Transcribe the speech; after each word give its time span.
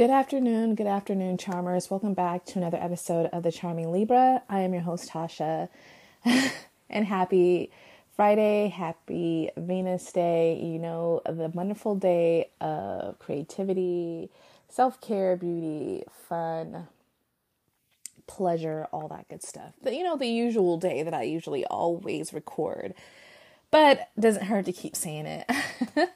Good 0.00 0.08
afternoon, 0.08 0.76
good 0.76 0.86
afternoon, 0.86 1.36
charmers. 1.36 1.90
Welcome 1.90 2.14
back 2.14 2.46
to 2.46 2.58
another 2.58 2.78
episode 2.80 3.26
of 3.34 3.42
The 3.42 3.52
Charming 3.52 3.92
Libra. 3.92 4.42
I 4.48 4.60
am 4.60 4.72
your 4.72 4.80
host, 4.80 5.10
Tasha, 5.10 5.68
and 6.88 7.04
happy 7.04 7.70
Friday, 8.16 8.68
happy 8.68 9.50
Venus 9.58 10.10
Day. 10.10 10.58
You 10.58 10.78
know, 10.78 11.20
the 11.26 11.50
wonderful 11.52 11.96
day 11.96 12.48
of 12.62 13.18
creativity, 13.18 14.30
self 14.70 15.02
care, 15.02 15.36
beauty, 15.36 16.04
fun, 16.30 16.88
pleasure, 18.26 18.88
all 18.92 19.06
that 19.08 19.28
good 19.28 19.42
stuff. 19.42 19.74
The, 19.82 19.94
you 19.94 20.02
know, 20.02 20.16
the 20.16 20.28
usual 20.28 20.78
day 20.78 21.02
that 21.02 21.12
I 21.12 21.24
usually 21.24 21.66
always 21.66 22.32
record, 22.32 22.94
but 23.70 24.10
doesn't 24.18 24.44
hurt 24.44 24.64
to 24.66 24.72
keep 24.72 24.96
saying 24.96 25.26
it. 25.26 25.50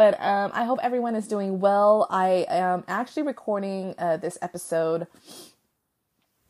But 0.00 0.18
um, 0.18 0.50
I 0.54 0.64
hope 0.64 0.78
everyone 0.82 1.14
is 1.14 1.28
doing 1.28 1.60
well. 1.60 2.06
I 2.08 2.46
am 2.48 2.84
actually 2.88 3.24
recording 3.24 3.94
uh, 3.98 4.16
this 4.16 4.38
episode, 4.40 5.06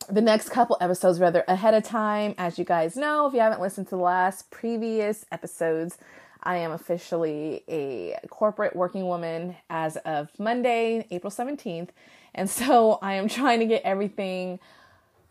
the 0.09 0.21
next 0.21 0.49
couple 0.51 0.77
episodes 0.79 1.19
rather, 1.19 1.43
ahead 1.49 1.73
of 1.73 1.83
time. 1.83 2.33
As 2.37 2.57
you 2.57 2.63
guys 2.63 2.95
know, 2.95 3.27
if 3.27 3.33
you 3.33 3.41
haven't 3.41 3.59
listened 3.59 3.87
to 3.87 3.97
the 3.97 4.01
last 4.01 4.51
previous 4.51 5.25
episodes, 5.33 5.97
I 6.41 6.59
am 6.59 6.71
officially 6.71 7.65
a 7.67 8.17
corporate 8.29 8.73
working 8.73 9.05
woman 9.05 9.57
as 9.69 9.97
of 9.97 10.29
Monday, 10.39 11.05
April 11.11 11.29
17th. 11.29 11.89
And 12.33 12.49
so 12.57 12.99
I 13.01 13.15
am 13.15 13.27
trying 13.27 13.59
to 13.59 13.65
get 13.65 13.81
everything 13.83 14.59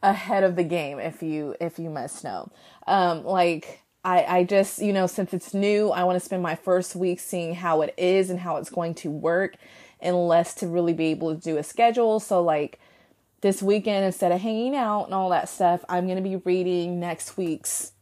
ahead 0.02 0.44
of 0.44 0.56
the 0.56 0.64
game 0.64 0.98
if 0.98 1.22
you 1.22 1.54
if 1.60 1.78
you 1.78 1.88
must 1.88 2.22
know. 2.22 2.50
Um 2.86 3.24
like 3.24 3.82
I, 4.04 4.24
I 4.24 4.44
just, 4.44 4.80
you 4.80 4.92
know, 4.92 5.06
since 5.06 5.34
it's 5.34 5.52
new, 5.52 5.90
I 5.90 6.04
want 6.04 6.16
to 6.16 6.24
spend 6.24 6.42
my 6.42 6.54
first 6.54 6.96
week 6.96 7.20
seeing 7.20 7.54
how 7.54 7.82
it 7.82 7.94
is 7.98 8.30
and 8.30 8.40
how 8.40 8.56
it's 8.56 8.70
going 8.70 8.94
to 8.96 9.10
work 9.10 9.56
and 10.00 10.16
less 10.26 10.54
to 10.54 10.66
really 10.66 10.94
be 10.94 11.06
able 11.06 11.34
to 11.34 11.40
do 11.40 11.58
a 11.58 11.62
schedule. 11.62 12.18
So, 12.18 12.42
like 12.42 12.78
this 13.42 13.62
weekend, 13.62 14.06
instead 14.06 14.32
of 14.32 14.40
hanging 14.40 14.74
out 14.74 15.04
and 15.04 15.14
all 15.14 15.30
that 15.30 15.48
stuff, 15.48 15.84
I'm 15.88 16.06
going 16.06 16.16
to 16.16 16.28
be 16.28 16.36
reading 16.36 16.98
next 16.98 17.36
week's 17.36 17.92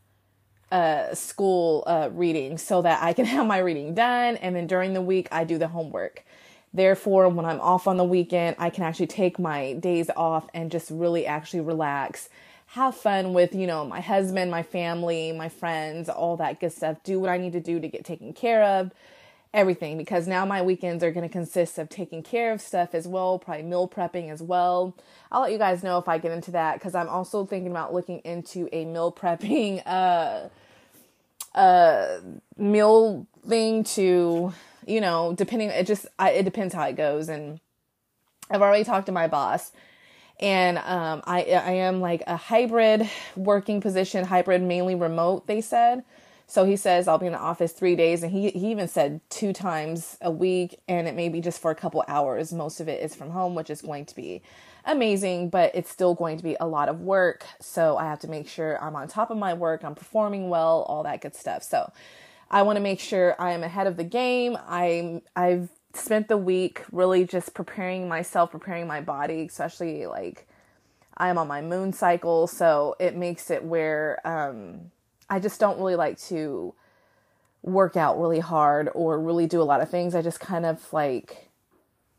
uh, 0.71 1.15
school 1.15 1.83
uh, 1.87 2.11
reading 2.13 2.59
so 2.59 2.83
that 2.83 3.03
I 3.03 3.13
can 3.13 3.25
have 3.27 3.47
my 3.47 3.59
reading 3.59 3.95
done. 3.95 4.37
And 4.37 4.55
then 4.55 4.67
during 4.69 4.95
the 4.95 5.03
week, 5.03 5.29
I 5.33 5.45
do 5.45 5.59
the 5.59 5.69
homework. 5.69 6.25
Therefore, 6.73 7.29
when 7.29 7.47
I'm 7.47 7.61
off 7.61 7.89
on 7.89 7.97
the 7.97 8.05
weekend, 8.05 8.57
I 8.59 8.71
can 8.71 8.85
actually 8.85 9.07
take 9.07 9.39
my 9.39 9.73
days 9.73 10.11
off 10.15 10.47
and 10.53 10.71
just 10.71 10.91
really 10.91 11.27
actually 11.27 11.63
relax 11.63 12.29
have 12.73 12.95
fun 12.95 13.33
with, 13.33 13.55
you 13.55 13.67
know, 13.67 13.85
my 13.87 14.01
husband, 14.01 14.51
my 14.51 14.63
family, 14.63 15.33
my 15.33 15.49
friends, 15.49 16.09
all 16.09 16.37
that 16.37 16.61
good 16.61 16.73
stuff. 16.73 17.03
Do 17.03 17.19
what 17.19 17.31
I 17.31 17.39
need 17.39 17.53
to 17.53 17.61
do 17.61 17.81
to 17.81 17.89
get 17.89 18.05
taken 18.05 18.35
care 18.35 18.63
of, 18.63 18.91
everything. 19.55 19.97
Because 19.97 20.29
now 20.29 20.45
my 20.45 20.61
weekends 20.61 21.03
are 21.03 21.11
going 21.11 21.27
to 21.27 21.33
consist 21.33 21.79
of 21.79 21.89
taking 21.89 22.23
care 22.23 22.53
of 22.53 22.61
stuff 22.61 22.95
as 22.95 23.09
well, 23.09 23.39
probably 23.39 23.63
meal 23.63 23.89
prepping 23.89 24.31
as 24.31 24.43
well. 24.43 24.95
I'll 25.33 25.41
let 25.41 25.53
you 25.53 25.57
guys 25.57 25.83
know 25.83 25.97
if 25.97 26.09
I 26.09 26.19
get 26.19 26.31
into 26.31 26.51
that 26.51 26.75
because 26.75 26.95
I'm 26.95 27.09
also 27.09 27.47
thinking 27.47 27.71
about 27.71 27.95
looking 27.95 28.19
into 28.19 28.69
a 28.71 28.85
meal 28.85 29.13
prepping, 29.19 29.83
uh, 29.87 30.49
uh, 31.55 32.21
meal 32.59 33.27
thing 33.49 33.83
to, 33.83 34.53
you 34.87 35.01
know, 35.01 35.33
depending, 35.33 35.71
it 35.71 35.87
just, 35.87 36.07
I, 36.19 36.33
it 36.33 36.43
depends 36.43 36.75
how 36.75 36.85
it 36.85 36.97
goes. 36.97 37.31
And 37.31 37.61
I've 38.51 38.61
already 38.61 38.85
talked 38.85 39.07
to 39.07 39.13
my 39.13 39.27
boss 39.27 39.73
and 40.41 40.79
um, 40.79 41.23
I 41.27 41.43
I 41.45 41.73
am 41.73 42.01
like 42.01 42.23
a 42.27 42.37
hybrid 42.37 43.09
working 43.37 43.81
position, 43.81 44.25
hybrid 44.25 44.63
mainly 44.63 44.95
remote. 44.95 45.47
They 45.47 45.61
said. 45.61 46.05
So 46.47 46.65
he 46.65 46.77
says 46.77 47.09
I'll 47.09 47.19
be 47.19 47.27
in 47.27 47.33
the 47.33 47.39
office 47.39 47.73
three 47.73 47.97
days, 47.97 48.23
and 48.23 48.33
he 48.33 48.51
he 48.51 48.71
even 48.71 48.89
said 48.89 49.21
two 49.31 49.53
times 49.53 50.17
a 50.23 50.31
week, 50.31 50.81
and 50.89 51.09
it 51.09 51.15
may 51.15 51.29
be 51.29 51.41
just 51.41 51.61
for 51.61 51.71
a 51.71 51.75
couple 51.77 52.05
hours. 52.09 52.53
Most 52.53 52.81
of 52.81 52.89
it 52.89 53.03
is 53.03 53.15
from 53.15 53.31
home, 53.31 53.55
which 53.55 53.71
is 53.71 53.83
going 53.83 54.07
to 54.07 54.17
be 54.17 54.43
amazing, 54.87 55.51
but 55.51 55.73
it's 55.75 55.91
still 55.91 56.15
going 56.15 56.39
to 56.39 56.45
be 56.45 56.57
a 56.61 56.67
lot 56.67 56.89
of 56.89 57.03
work. 57.03 57.45
So 57.61 57.97
I 57.99 58.05
have 58.07 58.21
to 58.21 58.29
make 58.29 58.49
sure 58.49 58.83
I'm 58.83 58.97
on 58.97 59.09
top 59.09 59.31
of 59.31 59.39
my 59.39 59.55
work, 59.55 59.85
I'm 59.85 59.95
performing 59.95 60.49
well, 60.51 60.83
all 60.89 61.03
that 61.05 61.21
good 61.21 61.37
stuff. 61.37 61.63
So 61.63 61.93
I 62.51 62.63
want 62.63 62.77
to 62.77 62.83
make 62.83 63.01
sure 63.01 63.37
I 63.41 63.53
am 63.53 63.63
ahead 63.65 63.87
of 63.87 63.97
the 63.97 64.05
game. 64.05 64.59
I'm 64.69 65.23
I've 65.37 65.69
spent 65.95 66.29
the 66.29 66.37
week 66.37 66.83
really 66.93 67.25
just 67.25 67.55
preparing 67.55 68.09
myself, 68.09 68.51
preparing 68.51 68.87
my 68.87 69.01
body, 69.01 69.43
especially 69.43 70.07
like 70.07 70.47
I'm 71.17 71.39
on 71.39 71.49
my 71.49 71.61
moon 71.61 71.93
cycle, 71.93 72.47
so 72.47 72.95
it 73.01 73.17
makes 73.17 73.51
it 73.51 73.65
where 73.65 74.21
um, 74.25 74.93
I 75.29 75.41
just 75.41 75.59
don't 75.59 75.79
really 75.79 75.97
like 75.97 76.19
to 76.29 76.75
work 77.63 77.97
out 77.97 78.21
really 78.21 78.39
hard 78.39 78.89
or 78.95 79.19
really 79.21 79.47
do 79.47 79.61
a 79.61 79.65
lot 79.65 79.81
of 79.81 79.91
things. 79.91 80.15
I 80.15 80.23
just 80.23 80.41
kind 80.41 80.65
of 80.65 80.93
like 80.93 81.49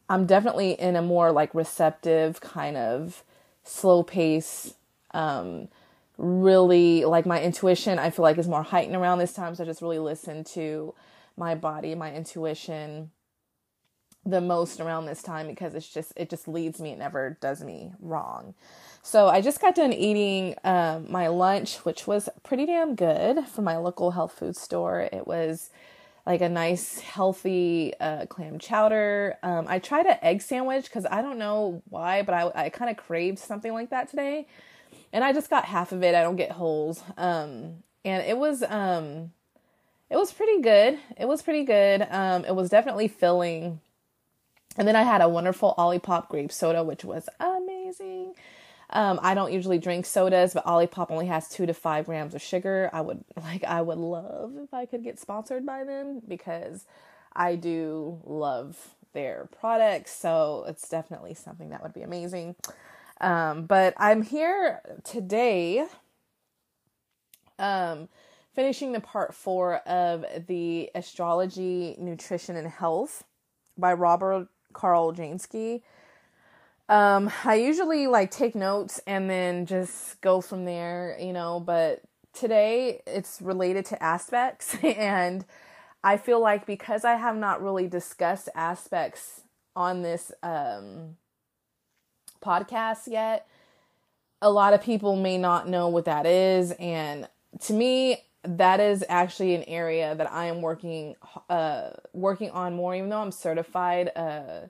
I'm 0.09 0.25
definitely 0.25 0.72
in 0.72 0.96
a 0.96 1.01
more 1.01 1.31
like 1.31 1.53
receptive 1.53 2.41
kind 2.41 2.75
of 2.75 3.24
slow 3.63 4.03
pace 4.03 4.74
um 5.12 5.68
really 6.18 7.06
like 7.06 7.25
my 7.25 7.41
intuition 7.41 8.00
I 8.00 8.09
feel 8.09 8.24
like 8.24 8.38
is 8.38 8.47
more 8.47 8.63
heightened 8.63 8.96
around 8.96 9.19
this 9.19 9.34
time 9.34 9.56
so 9.56 9.63
I 9.63 9.68
just 9.68 9.81
really 9.81 10.00
listen 10.00 10.44
to 10.56 10.94
my 11.38 11.56
body, 11.56 11.96
my 11.96 12.13
intuition 12.13 13.12
the 14.29 14.41
most 14.41 14.79
around 14.79 15.06
this 15.06 15.22
time 15.22 15.47
because 15.47 15.75
it's 15.75 15.88
just 15.88 16.13
it 16.16 16.29
just 16.29 16.47
leads 16.47 16.79
me 16.79 16.91
it 16.91 17.00
never 17.00 17.38
does 17.41 17.63
me 17.63 17.91
wrong. 18.00 18.53
So 19.01 19.28
i 19.28 19.41
just 19.41 19.62
got 19.62 19.75
done 19.75 19.94
eating 19.94 20.56
um, 20.63 21.09
my 21.09 21.28
lunch 21.28 21.78
which 21.85 22.06
was 22.07 22.29
pretty 22.44 22.66
damn 22.66 22.95
good 22.95 23.47
from 23.47 23.63
my 23.63 23.78
local 23.78 24.12
health 24.12 24.34
food 24.34 24.56
store. 24.56 25.01
It 25.01 25.25
was 25.28 25.69
like 26.25 26.41
a 26.41 26.50
nice 26.50 27.00
healthy 27.00 27.94
uh, 28.00 28.25
clam 28.28 28.59
chowder. 28.59 29.38
Um, 29.44 29.66
i 29.68 29.79
tried 29.79 30.06
an 30.06 30.18
egg 30.22 30.41
sandwich 30.41 30.85
because 30.85 31.06
i 31.09 31.22
don't 31.22 31.38
know 31.38 31.81
why 31.89 32.22
but 32.22 32.34
i, 32.34 32.66
I 32.66 32.69
kind 32.69 32.91
of 32.91 32.97
craved 32.97 33.39
something 33.39 33.73
like 33.73 33.89
that 33.89 34.09
today. 34.09 34.47
And 35.13 35.23
i 35.23 35.34
just 35.34 35.50
got 35.50 35.66
half 35.66 35.92
of 35.92 36.04
it. 36.04 36.15
I 36.15 36.21
don't 36.21 36.36
get 36.36 36.51
holes. 36.51 37.04
Um, 37.18 37.83
and 38.06 38.24
it 38.25 38.38
was 38.38 38.63
um, 38.63 39.31
it 40.09 40.18
was 40.18 40.33
pretty 40.33 40.62
good. 40.62 40.98
It 41.18 41.27
was 41.27 41.42
pretty 41.42 41.63
good. 41.63 42.06
Um, 42.09 42.45
it 42.45 42.56
was 42.56 42.69
definitely 42.69 43.07
filling 43.07 43.80
and 44.80 44.88
then 44.88 44.96
I 44.96 45.04
had 45.04 45.22
a 45.22 45.28
wonderful 45.28 45.76
Olipop 45.78 46.30
grape 46.30 46.54
soda, 46.54 46.86
which 46.86 47.04
was 47.04 47.28
amazing. 47.42 48.34
Um, 48.92 49.20
I 49.22 49.34
don't 49.34 49.52
usually 49.52 49.78
drink 49.78 50.06
sodas, 50.06 50.54
but 50.54 50.66
Olipop 50.66 51.12
only 51.12 51.28
has 51.28 51.50
two 51.50 51.66
to 51.66 51.74
five 51.74 52.06
grams 52.06 52.34
of 52.34 52.42
sugar. 52.42 52.90
I 52.94 53.02
would 53.02 53.26
like, 53.36 53.66
I 53.66 53.81
would 53.81 53.98
love 53.98 54.54
if 54.56 54.74
I 54.74 54.86
could 54.86 55.04
get 55.04 55.20
sponsored 55.20 55.66
by 55.66 55.84
them 55.84 56.22
because 56.26 56.86
I 57.36 57.58
do 57.58 58.22
love 58.24 58.96
their 59.12 59.50
products. 59.60 60.16
So 60.16 60.64
it's 60.70 60.88
definitely 60.88 61.34
something 61.34 61.72
that 61.72 61.84
would 61.84 61.94
be 61.94 62.02
amazing. 62.02 62.56
Um, 63.20 63.66
but 63.66 63.94
I'm 63.98 64.22
here 64.22 64.81
today, 65.04 65.86
um, 67.60 68.08
finishing 68.56 68.94
the 68.94 69.02
part 69.02 69.36
four 69.36 69.80
of 69.80 70.24
the 70.48 70.90
astrology, 70.96 71.98
nutrition, 72.00 72.56
and 72.56 72.70
health 72.70 73.26
by 73.78 73.92
Robert 73.92 74.48
Carl 74.74 75.13
Jansky. 75.13 75.81
Um, 76.88 77.31
I 77.45 77.56
usually 77.56 78.07
like 78.07 78.31
take 78.31 78.56
notes 78.56 79.00
and 79.06 79.30
then 79.30 79.66
just 79.68 80.19
go 80.21 80.42
from 80.42 80.66
there, 80.66 81.16
you 81.19 81.33
know, 81.33 81.60
but 81.60 82.01
today 82.33 83.01
it's 83.06 83.42
related 83.42 83.86
to 83.86 84.01
aspects 84.01 84.75
and 84.83 85.45
I 86.04 86.18
feel 86.18 86.39
like 86.39 86.66
because 86.66 87.06
I 87.06 87.16
have 87.16 87.36
not 87.36 87.62
really 87.62 87.88
discussed 87.88 88.50
aspects 88.56 89.42
on 89.75 90.01
this 90.01 90.31
um 90.42 91.18
podcast 92.42 93.07
yet, 93.07 93.48
a 94.42 94.50
lot 94.50 94.74
of 94.74 94.81
people 94.81 95.16
may 95.16 95.38
not 95.38 95.68
know 95.68 95.89
what 95.89 96.06
that 96.06 96.25
is 96.25 96.71
and 96.80 97.27
to 97.62 97.74
me 97.74 98.24
that 98.44 98.80
is 98.80 99.03
actually 99.09 99.53
an 99.56 99.63
area 99.63 100.15
that 100.15 100.31
I 100.31 100.45
am 100.45 100.62
working 100.62 101.15
uh 101.50 101.91
working 102.13 102.51
on 102.51 102.75
more 102.75 102.95
even 102.95 103.09
though 103.09 103.21
I'm 103.21 103.31
certified 103.31 104.12
uh 104.15 104.68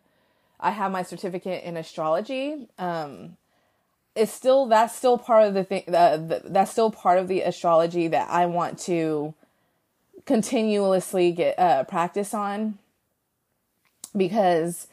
I 0.60 0.72
have 0.72 0.92
my 0.92 1.04
certificate 1.04 1.64
in 1.64 1.78
astrology. 1.78 2.68
Um, 2.78 3.38
it's 4.16 4.32
still 4.32 4.66
that's 4.66 4.96
still 4.96 5.18
part 5.18 5.48
of 5.48 5.54
the 5.54 5.64
thing. 5.64 5.84
The, 5.88 6.42
the, 6.44 6.50
that's 6.50 6.72
still 6.72 6.92
part 6.92 7.20
of 7.20 7.28
the 7.28 7.42
astrology 7.42 8.08
that 8.10 8.30
I 8.30 8.46
want 8.48 8.78
to 8.80 9.34
continuously 10.26 11.32
get 11.32 11.58
uh, 11.58 11.86
practice 11.86 12.34
on 12.34 12.78
because 14.16 14.88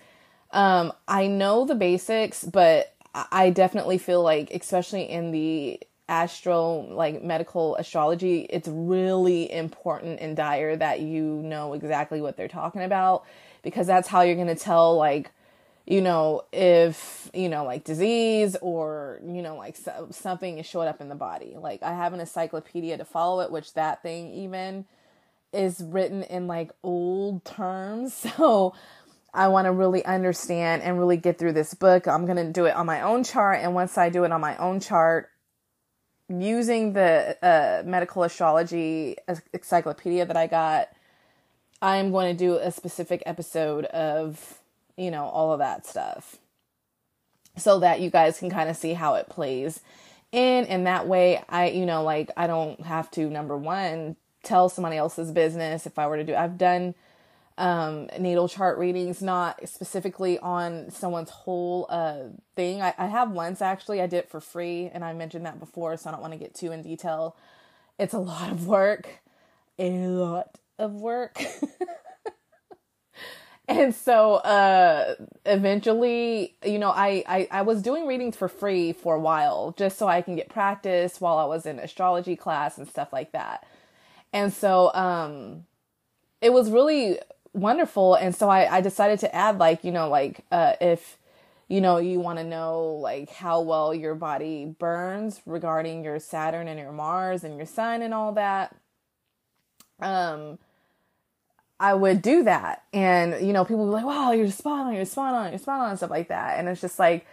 um, 0.52 0.92
I 1.08 1.26
know 1.26 1.64
the 1.64 1.74
basics, 1.74 2.44
but 2.44 2.94
I 3.32 3.50
definitely 3.50 3.98
feel 3.98 4.22
like, 4.22 4.50
especially 4.52 5.02
in 5.02 5.32
the 5.32 5.80
astro 6.08 6.86
like 6.94 7.22
medical 7.22 7.74
astrology 7.76 8.46
it's 8.50 8.68
really 8.68 9.50
important 9.50 10.20
and 10.20 10.36
dire 10.36 10.76
that 10.76 11.00
you 11.00 11.24
know 11.24 11.72
exactly 11.72 12.20
what 12.20 12.36
they're 12.36 12.46
talking 12.46 12.82
about 12.82 13.24
because 13.62 13.86
that's 13.86 14.06
how 14.06 14.20
you're 14.20 14.36
going 14.36 14.46
to 14.46 14.54
tell 14.54 14.96
like 14.96 15.32
you 15.86 16.00
know, 16.00 16.42
if, 16.52 17.30
you 17.32 17.48
know, 17.48 17.64
like 17.64 17.84
disease 17.84 18.56
or, 18.60 19.20
you 19.24 19.40
know, 19.40 19.56
like 19.56 19.76
so, 19.76 20.08
something 20.10 20.58
is 20.58 20.66
showing 20.66 20.88
up 20.88 21.00
in 21.00 21.08
the 21.08 21.14
body. 21.14 21.54
Like 21.56 21.82
I 21.82 21.94
have 21.94 22.12
an 22.12 22.18
encyclopedia 22.18 22.98
to 22.98 23.04
follow 23.04 23.40
it, 23.40 23.52
which 23.52 23.72
that 23.74 24.02
thing 24.02 24.32
even 24.32 24.84
is 25.52 25.80
written 25.80 26.24
in 26.24 26.48
like 26.48 26.72
old 26.82 27.44
terms. 27.44 28.26
So 28.36 28.74
I 29.32 29.48
want 29.48 29.66
to 29.66 29.72
really 29.72 30.02
understand 30.02 30.82
and 30.82 30.98
really 30.98 31.18
get 31.18 31.38
through 31.38 31.52
this 31.52 31.74
book. 31.74 32.08
I'm 32.08 32.24
going 32.24 32.38
to 32.38 32.50
do 32.50 32.64
it 32.64 32.74
on 32.74 32.86
my 32.86 33.02
own 33.02 33.22
chart. 33.22 33.60
And 33.60 33.74
once 33.74 33.98
I 33.98 34.08
do 34.08 34.24
it 34.24 34.32
on 34.32 34.40
my 34.40 34.56
own 34.56 34.80
chart, 34.80 35.30
using 36.28 36.92
the 36.92 37.36
uh, 37.42 37.82
medical 37.86 38.22
astrology 38.22 39.16
encyclopedia 39.52 40.26
that 40.26 40.36
I 40.36 40.46
got, 40.46 40.88
I 41.80 41.96
am 41.96 42.10
going 42.10 42.36
to 42.36 42.38
do 42.38 42.56
a 42.56 42.70
specific 42.70 43.22
episode 43.26 43.84
of 43.86 44.60
you 44.96 45.10
know, 45.10 45.26
all 45.26 45.52
of 45.52 45.58
that 45.58 45.86
stuff. 45.86 46.36
So 47.56 47.80
that 47.80 48.00
you 48.00 48.10
guys 48.10 48.38
can 48.38 48.50
kind 48.50 48.68
of 48.68 48.76
see 48.76 48.92
how 48.92 49.14
it 49.14 49.28
plays 49.28 49.80
in 50.32 50.66
and 50.66 50.86
that 50.86 51.06
way 51.06 51.42
I, 51.48 51.70
you 51.70 51.86
know, 51.86 52.02
like 52.02 52.30
I 52.36 52.46
don't 52.46 52.80
have 52.82 53.10
to 53.12 53.30
number 53.30 53.56
1 53.56 54.16
tell 54.42 54.68
somebody 54.68 54.96
else's 54.96 55.32
business 55.32 55.86
if 55.86 55.98
I 55.98 56.06
were 56.06 56.18
to 56.18 56.24
do. 56.24 56.34
I've 56.34 56.58
done 56.58 56.94
um, 57.58 58.08
natal 58.18 58.48
chart 58.48 58.78
readings, 58.78 59.22
not 59.22 59.68
specifically 59.68 60.38
on 60.38 60.90
someone's 60.90 61.30
whole 61.30 61.86
uh, 61.88 62.24
thing. 62.54 62.82
I, 62.82 62.94
I 62.98 63.06
have 63.06 63.30
once 63.30 63.62
actually, 63.62 64.00
I 64.00 64.06
did 64.06 64.18
it 64.18 64.30
for 64.30 64.40
free, 64.40 64.90
and 64.92 65.04
I 65.04 65.12
mentioned 65.12 65.46
that 65.46 65.58
before, 65.58 65.96
so 65.96 66.08
I 66.08 66.12
don't 66.12 66.20
want 66.20 66.32
to 66.34 66.38
get 66.38 66.54
too 66.54 66.72
in 66.72 66.82
detail. 66.82 67.36
It's 67.98 68.14
a 68.14 68.18
lot 68.18 68.50
of 68.50 68.66
work, 68.66 69.08
a 69.78 69.90
lot 70.06 70.58
of 70.78 70.92
work. 70.94 71.42
and 73.68 73.94
so 73.94 74.34
uh 74.34 75.14
eventually 75.44 76.54
you 76.64 76.78
know 76.78 76.90
I, 76.90 77.24
I 77.26 77.48
i 77.50 77.62
was 77.62 77.82
doing 77.82 78.06
readings 78.06 78.36
for 78.36 78.48
free 78.48 78.92
for 78.92 79.16
a 79.16 79.20
while 79.20 79.74
just 79.76 79.98
so 79.98 80.06
i 80.06 80.22
can 80.22 80.36
get 80.36 80.48
practice 80.48 81.20
while 81.20 81.38
i 81.38 81.44
was 81.44 81.66
in 81.66 81.78
astrology 81.78 82.36
class 82.36 82.78
and 82.78 82.88
stuff 82.88 83.12
like 83.12 83.32
that 83.32 83.66
and 84.32 84.52
so 84.52 84.94
um 84.94 85.64
it 86.40 86.52
was 86.52 86.70
really 86.70 87.18
wonderful 87.56 88.14
and 88.16 88.36
so 88.36 88.50
i 88.50 88.76
i 88.78 88.82
decided 88.82 89.18
to 89.20 89.34
add 89.34 89.58
like 89.58 89.84
you 89.84 89.92
know 89.92 90.08
like 90.10 90.44
uh 90.52 90.74
if 90.80 91.18
you 91.68 91.80
know 91.80 91.98
you 91.98 92.20
want 92.20 92.38
to 92.38 92.44
know 92.44 92.84
like 93.02 93.30
how 93.30 93.60
well 93.60 93.94
your 93.94 94.14
body 94.14 94.66
burns 94.78 95.42
regarding 95.46 96.04
your 96.04 96.20
saturn 96.20 96.68
and 96.68 96.78
your 96.80 96.92
mars 96.92 97.44
and 97.44 97.56
your 97.56 97.66
sun 97.66 98.02
and 98.02 98.14
all 98.14 98.32
that 98.32 98.76
um 100.00 100.58
I 101.78 101.94
would 101.94 102.22
do 102.22 102.42
that. 102.44 102.84
And, 102.92 103.46
you 103.46 103.52
know, 103.52 103.64
people 103.64 103.84
would 103.86 103.90
be 103.90 103.94
like, 103.96 104.06
wow, 104.06 104.32
you're 104.32 104.50
spot 104.50 104.86
on, 104.86 104.94
you're 104.94 105.04
spot 105.04 105.34
on, 105.34 105.50
you're 105.50 105.58
spot 105.58 105.80
on, 105.80 105.90
and 105.90 105.98
stuff 105.98 106.10
like 106.10 106.28
that. 106.28 106.58
And 106.58 106.68
it's 106.68 106.80
just 106.80 106.98
like, 106.98 107.26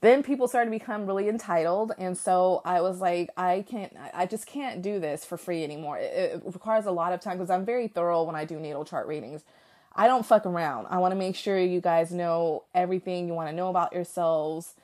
then 0.00 0.22
people 0.22 0.48
started 0.48 0.70
to 0.72 0.78
become 0.78 1.06
really 1.06 1.28
entitled. 1.28 1.92
And 1.98 2.16
so 2.16 2.62
I 2.64 2.80
was 2.80 3.00
like, 3.00 3.30
I 3.36 3.64
can't, 3.68 3.94
I 4.14 4.26
just 4.26 4.46
can't 4.46 4.82
do 4.82 4.98
this 4.98 5.24
for 5.24 5.36
free 5.36 5.62
anymore. 5.62 5.98
It, 5.98 6.34
it 6.36 6.42
requires 6.44 6.86
a 6.86 6.90
lot 6.92 7.12
of 7.12 7.20
time 7.20 7.36
because 7.38 7.50
I'm 7.50 7.64
very 7.66 7.86
thorough 7.88 8.22
when 8.24 8.34
I 8.34 8.44
do 8.44 8.58
natal 8.58 8.84
chart 8.84 9.06
readings. 9.06 9.42
I 9.94 10.06
don't 10.06 10.24
fuck 10.26 10.46
around. 10.46 10.86
I 10.90 10.98
want 10.98 11.12
to 11.12 11.16
make 11.16 11.36
sure 11.36 11.58
you 11.58 11.80
guys 11.80 12.12
know 12.12 12.64
everything 12.74 13.26
you 13.26 13.34
want 13.34 13.50
to 13.50 13.54
know 13.54 13.68
about 13.68 13.92
yourselves, 13.92 14.74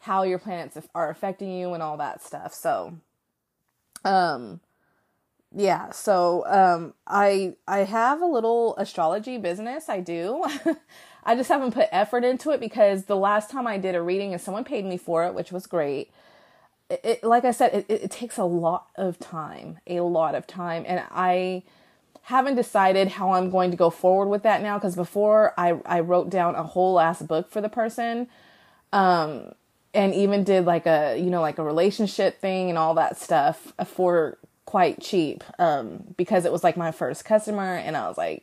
how 0.00 0.22
your 0.22 0.38
planets 0.38 0.78
are 0.94 1.10
affecting 1.10 1.50
you, 1.50 1.74
and 1.74 1.82
all 1.82 1.96
that 1.98 2.22
stuff. 2.22 2.54
So, 2.54 2.94
um, 4.04 4.60
yeah 5.54 5.90
so 5.90 6.44
um 6.46 6.92
i 7.06 7.54
i 7.68 7.78
have 7.78 8.20
a 8.20 8.26
little 8.26 8.74
astrology 8.76 9.38
business 9.38 9.88
i 9.88 10.00
do 10.00 10.44
i 11.24 11.36
just 11.36 11.48
haven't 11.48 11.72
put 11.72 11.88
effort 11.92 12.24
into 12.24 12.50
it 12.50 12.58
because 12.58 13.04
the 13.04 13.16
last 13.16 13.50
time 13.50 13.66
i 13.66 13.78
did 13.78 13.94
a 13.94 14.02
reading 14.02 14.32
and 14.32 14.42
someone 14.42 14.64
paid 14.64 14.84
me 14.84 14.96
for 14.96 15.24
it 15.24 15.34
which 15.34 15.52
was 15.52 15.66
great 15.66 16.10
it, 16.90 17.00
it 17.04 17.24
like 17.24 17.44
i 17.44 17.52
said 17.52 17.72
it, 17.72 17.86
it 17.88 18.10
takes 18.10 18.36
a 18.36 18.44
lot 18.44 18.88
of 18.96 19.18
time 19.18 19.78
a 19.86 20.00
lot 20.00 20.34
of 20.34 20.46
time 20.46 20.84
and 20.88 21.02
i 21.12 21.62
haven't 22.24 22.56
decided 22.56 23.08
how 23.08 23.32
i'm 23.32 23.50
going 23.50 23.70
to 23.70 23.76
go 23.76 23.90
forward 23.90 24.28
with 24.28 24.42
that 24.42 24.62
now 24.62 24.78
because 24.78 24.96
before 24.96 25.52
i 25.56 25.78
i 25.86 26.00
wrote 26.00 26.30
down 26.30 26.54
a 26.54 26.62
whole 26.62 27.00
ass 27.00 27.22
book 27.22 27.50
for 27.50 27.60
the 27.60 27.68
person 27.68 28.28
um 28.92 29.52
and 29.94 30.12
even 30.14 30.42
did 30.44 30.64
like 30.64 30.86
a 30.86 31.16
you 31.16 31.30
know 31.30 31.40
like 31.40 31.58
a 31.58 31.62
relationship 31.62 32.40
thing 32.40 32.68
and 32.68 32.78
all 32.78 32.94
that 32.94 33.18
stuff 33.18 33.72
for 33.86 34.38
quite 34.74 35.00
cheap 35.00 35.44
um, 35.60 36.02
because 36.16 36.44
it 36.44 36.50
was 36.50 36.64
like 36.64 36.76
my 36.76 36.90
first 36.90 37.24
customer, 37.24 37.76
and 37.76 37.96
I 37.96 38.08
was 38.08 38.18
like, 38.18 38.42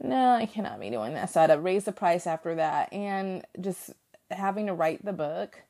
no, 0.00 0.30
I 0.34 0.46
cannot 0.46 0.78
be 0.78 0.88
doing 0.88 1.14
that. 1.14 1.30
So 1.30 1.40
I 1.40 1.42
had 1.42 1.54
to 1.54 1.58
raise 1.58 1.84
the 1.84 1.90
price 1.92 2.28
after 2.28 2.54
that, 2.54 2.92
and 2.92 3.44
just 3.60 3.90
having 4.30 4.66
to 4.66 4.72
write 4.72 5.04
the 5.04 5.12
book 5.12 5.62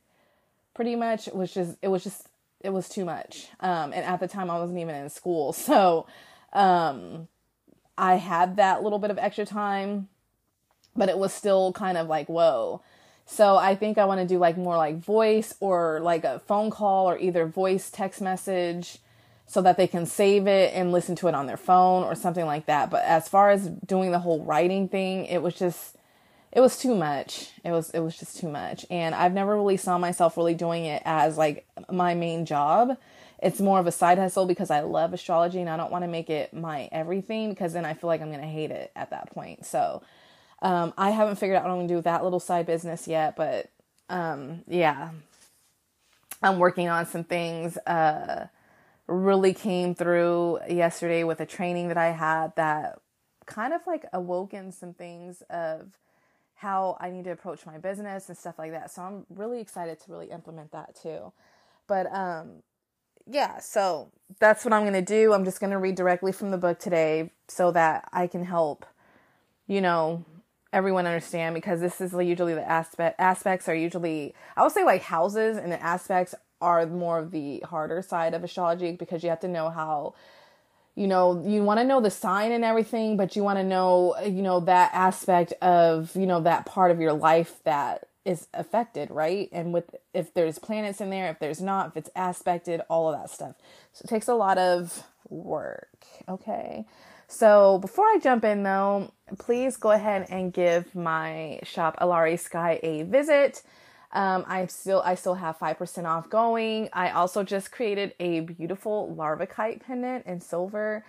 pretty 0.74 0.94
much 0.94 1.28
was 1.32 1.54
just 1.54 1.78
it 1.82 1.88
was 1.88 2.04
just 2.04 2.28
it 2.60 2.70
was 2.70 2.88
too 2.88 3.04
much. 3.06 3.48
Um, 3.60 3.92
and 3.92 4.04
at 4.04 4.20
the 4.20 4.28
time, 4.28 4.50
I 4.50 4.58
wasn't 4.58 4.78
even 4.78 4.94
in 4.94 5.08
school, 5.08 5.52
so 5.54 6.06
um, 6.52 7.28
I 7.96 8.16
had 8.16 8.56
that 8.56 8.82
little 8.82 8.98
bit 8.98 9.10
of 9.10 9.18
extra 9.18 9.46
time, 9.46 10.08
but 10.96 11.08
it 11.08 11.18
was 11.18 11.32
still 11.32 11.72
kind 11.72 11.96
of 11.98 12.08
like 12.08 12.28
whoa. 12.28 12.82
So 13.26 13.56
I 13.56 13.74
think 13.74 13.96
I 13.96 14.04
want 14.04 14.20
to 14.20 14.26
do 14.26 14.38
like 14.38 14.56
more 14.56 14.76
like 14.76 14.98
voice 14.98 15.54
or 15.60 16.00
like 16.00 16.24
a 16.24 16.40
phone 16.40 16.70
call 16.70 17.08
or 17.08 17.18
either 17.18 17.46
voice 17.46 17.90
text 17.90 18.20
message 18.20 18.98
so 19.46 19.62
that 19.62 19.76
they 19.76 19.86
can 19.86 20.06
save 20.06 20.46
it 20.46 20.74
and 20.74 20.92
listen 20.92 21.16
to 21.16 21.28
it 21.28 21.34
on 21.34 21.46
their 21.46 21.56
phone 21.56 22.04
or 22.04 22.14
something 22.14 22.46
like 22.46 22.66
that. 22.66 22.90
But 22.90 23.04
as 23.04 23.28
far 23.28 23.50
as 23.50 23.68
doing 23.68 24.10
the 24.10 24.18
whole 24.18 24.42
writing 24.44 24.88
thing, 24.88 25.26
it 25.26 25.42
was 25.42 25.54
just 25.54 25.96
it 26.52 26.60
was 26.60 26.78
too 26.78 26.94
much. 26.94 27.50
It 27.64 27.72
was 27.72 27.90
it 27.90 28.00
was 28.00 28.16
just 28.16 28.38
too 28.38 28.48
much. 28.48 28.86
And 28.90 29.14
I've 29.14 29.32
never 29.32 29.56
really 29.56 29.76
saw 29.76 29.98
myself 29.98 30.36
really 30.36 30.54
doing 30.54 30.84
it 30.84 31.02
as 31.04 31.36
like 31.36 31.66
my 31.90 32.14
main 32.14 32.46
job. 32.46 32.96
It's 33.44 33.60
more 33.60 33.80
of 33.80 33.86
a 33.86 33.92
side 33.92 34.18
hustle 34.18 34.46
because 34.46 34.70
I 34.70 34.80
love 34.80 35.14
astrology 35.14 35.60
and 35.60 35.70
I 35.70 35.76
don't 35.78 35.92
want 35.92 36.04
to 36.04 36.08
make 36.08 36.30
it 36.30 36.54
my 36.54 36.88
everything 36.92 37.50
because 37.50 37.74
then 37.74 37.84
I 37.86 37.94
feel 37.94 38.08
like 38.08 38.22
I'm 38.22 38.30
going 38.30 38.42
to 38.42 38.48
hate 38.48 38.72
it 38.72 38.92
at 38.96 39.10
that 39.10 39.30
point. 39.32 39.66
So 39.66 40.02
um, 40.62 40.94
I 40.98 41.10
haven't 41.12 41.36
figured 41.36 41.56
out 41.58 41.64
what 41.64 41.70
I'm 41.70 41.78
going 41.78 41.88
to 41.88 41.92
do 41.92 41.96
with 41.96 42.06
that 42.06 42.24
little 42.24 42.40
side 42.40 42.66
business 42.66 43.08
yet, 43.08 43.36
but 43.36 43.70
um, 44.10 44.64
yeah. 44.68 45.10
I'm 46.42 46.58
working 46.58 46.88
on 46.88 47.06
some 47.06 47.24
things 47.24 47.78
uh, 47.86 48.48
really 49.08 49.54
came 49.54 49.94
through 49.94 50.60
yesterday 50.68 51.24
with 51.24 51.40
a 51.40 51.46
training 51.46 51.88
that 51.88 51.98
I 51.98 52.12
had 52.12 52.54
that 52.56 53.00
kind 53.46 53.72
of 53.74 53.82
like 53.86 54.06
awoken 54.12 54.72
some 54.72 54.94
things 54.94 55.42
of 55.50 55.98
how 56.56 56.96
I 57.00 57.10
need 57.10 57.24
to 57.24 57.32
approach 57.32 57.66
my 57.66 57.78
business 57.78 58.28
and 58.28 58.38
stuff 58.38 58.58
like 58.58 58.72
that. 58.72 58.90
So 58.90 59.02
I'm 59.02 59.26
really 59.30 59.60
excited 59.60 60.00
to 60.00 60.12
really 60.12 60.30
implement 60.30 60.72
that 60.72 60.96
too. 61.00 61.32
But 61.86 62.12
um 62.14 62.62
yeah, 63.30 63.58
so 63.58 64.10
that's 64.38 64.64
what 64.64 64.72
I'm 64.72 64.82
going 64.82 64.94
to 64.94 65.02
do. 65.02 65.32
I'm 65.32 65.44
just 65.44 65.60
going 65.60 65.70
to 65.70 65.78
read 65.78 65.94
directly 65.94 66.32
from 66.32 66.50
the 66.50 66.58
book 66.58 66.78
today 66.78 67.30
so 67.48 67.70
that 67.72 68.08
I 68.12 68.26
can 68.26 68.44
help 68.44 68.86
you 69.66 69.80
know 69.80 70.24
everyone 70.72 71.06
understand 71.06 71.54
because 71.54 71.80
this 71.80 72.00
is 72.00 72.12
usually 72.12 72.54
the 72.54 72.68
aspect 72.68 73.18
aspects 73.18 73.68
are 73.68 73.74
usually 73.74 74.34
I 74.56 74.62
would 74.62 74.72
say 74.72 74.84
like 74.84 75.02
houses 75.02 75.56
and 75.56 75.70
the 75.70 75.82
aspects 75.82 76.34
are 76.60 76.84
more 76.86 77.18
of 77.18 77.30
the 77.30 77.60
harder 77.60 78.02
side 78.02 78.34
of 78.34 78.42
astrology 78.42 78.92
because 78.92 79.22
you 79.22 79.30
have 79.30 79.40
to 79.40 79.48
know 79.48 79.70
how 79.70 80.14
you 80.94 81.06
know 81.06 81.42
you 81.46 81.62
want 81.62 81.80
to 81.80 81.84
know 81.84 82.00
the 82.00 82.10
sign 82.10 82.52
and 82.52 82.64
everything 82.64 83.16
but 83.16 83.36
you 83.36 83.42
want 83.42 83.58
to 83.58 83.64
know 83.64 84.16
you 84.24 84.42
know 84.42 84.60
that 84.60 84.90
aspect 84.92 85.52
of 85.62 86.14
you 86.16 86.26
know 86.26 86.40
that 86.40 86.66
part 86.66 86.90
of 86.90 87.00
your 87.00 87.12
life 87.12 87.60
that 87.64 88.08
is 88.24 88.48
affected, 88.54 89.10
right? 89.10 89.48
And 89.52 89.72
with 89.72 89.94
if 90.12 90.32
there's 90.34 90.58
planets 90.58 91.00
in 91.00 91.10
there, 91.10 91.30
if 91.30 91.38
there's 91.38 91.60
not, 91.60 91.88
if 91.88 91.96
it's 91.96 92.10
aspected, 92.16 92.80
all 92.88 93.12
of 93.12 93.20
that 93.20 93.30
stuff. 93.30 93.56
So 93.92 94.02
it 94.04 94.08
takes 94.08 94.28
a 94.28 94.34
lot 94.34 94.58
of 94.58 95.04
work. 95.28 96.06
Okay. 96.28 96.86
So 97.26 97.78
before 97.78 98.04
I 98.06 98.18
jump 98.22 98.44
in 98.44 98.62
though, 98.62 99.12
please 99.38 99.76
go 99.76 99.90
ahead 99.90 100.26
and 100.30 100.52
give 100.52 100.94
my 100.94 101.60
shop 101.62 101.98
Alarie 102.00 102.38
Skye 102.38 102.80
a 102.82 103.02
visit. 103.02 103.62
Um, 104.12 104.44
I 104.46 104.66
still 104.66 105.02
I 105.04 105.16
still 105.16 105.34
have 105.34 105.56
five 105.56 105.76
percent 105.76 106.06
off 106.06 106.30
going. 106.30 106.88
I 106.92 107.10
also 107.10 107.42
just 107.42 107.72
created 107.72 108.14
a 108.20 108.40
beautiful 108.40 109.14
larvikite 109.18 109.82
pendant 109.82 110.26
in 110.26 110.40
silver. 110.40 111.04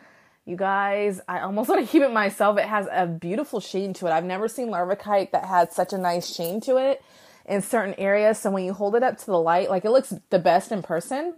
You 0.45 0.55
guys, 0.55 1.21
I 1.27 1.41
almost 1.41 1.69
want 1.69 1.85
to 1.85 1.91
keep 1.91 2.01
it 2.01 2.11
myself. 2.11 2.57
It 2.57 2.65
has 2.65 2.87
a 2.91 3.07
beautiful 3.07 3.59
sheen 3.59 3.93
to 3.95 4.07
it. 4.07 4.11
I've 4.11 4.23
never 4.23 4.47
seen 4.47 4.69
larvikite 4.69 5.31
that 5.31 5.45
had 5.45 5.71
such 5.73 5.93
a 5.93 5.97
nice 5.97 6.33
sheen 6.33 6.61
to 6.61 6.77
it 6.77 7.03
in 7.45 7.61
certain 7.61 7.95
areas. 7.97 8.39
So 8.39 8.51
when 8.51 8.65
you 8.65 8.73
hold 8.73 8.95
it 8.95 9.03
up 9.03 9.17
to 9.17 9.25
the 9.25 9.39
light, 9.39 9.69
like 9.69 9.85
it 9.85 9.91
looks 9.91 10.13
the 10.29 10.39
best 10.39 10.71
in 10.71 10.81
person. 10.81 11.35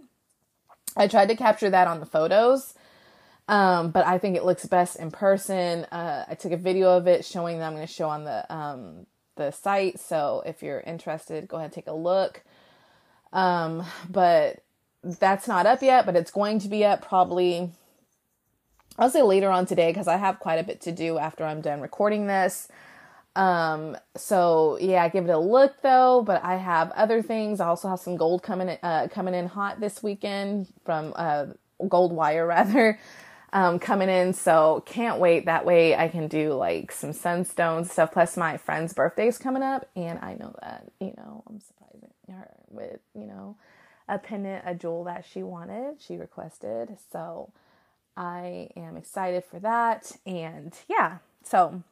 I 0.96 1.06
tried 1.06 1.28
to 1.28 1.36
capture 1.36 1.70
that 1.70 1.88
on 1.88 2.00
the 2.00 2.06
photos. 2.06 2.74
Um, 3.48 3.92
but 3.92 4.06
I 4.06 4.18
think 4.18 4.36
it 4.36 4.44
looks 4.44 4.66
best 4.66 4.96
in 4.96 5.10
person. 5.10 5.84
Uh, 5.86 6.26
I 6.28 6.34
took 6.34 6.52
a 6.52 6.56
video 6.58 6.96
of 6.96 7.06
it 7.06 7.24
showing 7.24 7.58
that 7.58 7.64
I'm 7.64 7.74
going 7.74 7.86
to 7.86 7.92
show 7.92 8.10
on 8.10 8.24
the 8.24 8.52
um, 8.54 9.06
the 9.36 9.50
site. 9.52 9.98
So 9.98 10.42
if 10.44 10.62
you're 10.62 10.80
interested, 10.80 11.48
go 11.48 11.56
ahead 11.56 11.66
and 11.66 11.72
take 11.72 11.86
a 11.86 11.94
look. 11.94 12.42
Um, 13.32 13.84
but 14.10 14.62
that's 15.02 15.48
not 15.48 15.64
up 15.64 15.82
yet, 15.82 16.04
but 16.04 16.16
it's 16.16 16.30
going 16.30 16.58
to 16.60 16.68
be 16.68 16.84
up 16.84 17.06
probably, 17.06 17.70
I'll 18.98 19.10
say 19.10 19.22
later 19.22 19.50
on 19.50 19.66
today 19.66 19.90
because 19.90 20.08
I 20.08 20.16
have 20.16 20.40
quite 20.40 20.56
a 20.56 20.64
bit 20.64 20.80
to 20.82 20.92
do 20.92 21.18
after 21.18 21.44
I'm 21.44 21.60
done 21.60 21.80
recording 21.80 22.26
this. 22.26 22.68
Um, 23.36 23.96
so 24.16 24.78
yeah, 24.80 25.08
give 25.08 25.24
it 25.24 25.30
a 25.30 25.38
look 25.38 25.80
though, 25.82 26.22
but 26.26 26.42
I 26.44 26.56
have 26.56 26.90
other 26.92 27.22
things. 27.22 27.60
I 27.60 27.68
also 27.68 27.88
have 27.88 28.00
some 28.00 28.16
gold 28.16 28.42
coming, 28.42 28.76
uh, 28.82 29.08
coming 29.10 29.34
in 29.34 29.46
hot 29.46 29.80
this 29.80 30.02
weekend 30.02 30.66
from, 30.84 31.12
uh, 31.16 31.46
gold 31.88 32.12
wire 32.12 32.46
rather 32.48 32.98
um, 33.52 33.78
coming 33.78 34.08
in. 34.08 34.32
So 34.32 34.82
can't 34.86 35.20
wait. 35.20 35.46
That 35.46 35.64
way 35.64 35.96
I 35.96 36.08
can 36.08 36.28
do 36.28 36.54
like 36.54 36.92
some 36.92 37.10
sunstones 37.10 37.90
stuff. 37.90 38.12
Plus 38.12 38.36
my 38.36 38.56
friend's 38.56 38.92
birthday 38.92 39.28
is 39.28 39.38
coming 39.38 39.62
up, 39.62 39.88
and 39.96 40.18
I 40.20 40.34
know 40.34 40.54
that 40.62 40.86
you 41.00 41.14
know 41.16 41.42
I'm 41.48 41.60
surprising 41.60 42.10
her 42.30 42.50
with 42.70 43.00
you 43.14 43.26
know 43.26 43.56
a 44.08 44.18
pendant, 44.18 44.64
a 44.66 44.74
jewel 44.74 45.04
that 45.04 45.24
she 45.30 45.42
wanted, 45.42 46.00
she 46.00 46.16
requested. 46.16 46.96
So 47.12 47.52
I 48.18 48.70
am 48.76 48.96
excited 48.96 49.44
for 49.44 49.60
that, 49.60 50.12
and 50.26 50.74
yeah, 50.88 51.18
so. 51.44 51.82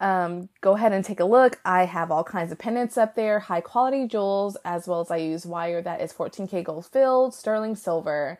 Um, 0.00 0.48
go 0.60 0.76
ahead 0.76 0.92
and 0.92 1.04
take 1.04 1.18
a 1.18 1.24
look. 1.24 1.58
I 1.64 1.84
have 1.86 2.12
all 2.12 2.22
kinds 2.22 2.52
of 2.52 2.58
pendants 2.58 2.96
up 2.96 3.16
there, 3.16 3.40
high 3.40 3.62
quality 3.62 4.06
jewels, 4.06 4.56
as 4.64 4.86
well 4.86 5.00
as 5.00 5.10
I 5.10 5.16
use 5.16 5.44
wire 5.44 5.82
that 5.82 6.00
is 6.00 6.12
14K 6.12 6.62
gold 6.62 6.86
filled, 6.86 7.34
sterling 7.34 7.74
silver, 7.74 8.38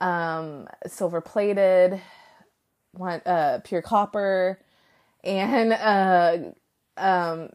um, 0.00 0.68
silver 0.86 1.20
plated, 1.20 2.00
one 2.92 3.20
uh, 3.26 3.60
pure 3.62 3.82
copper, 3.82 4.58
and 5.22 5.72
uh, 5.74 6.38
um, 6.96 7.50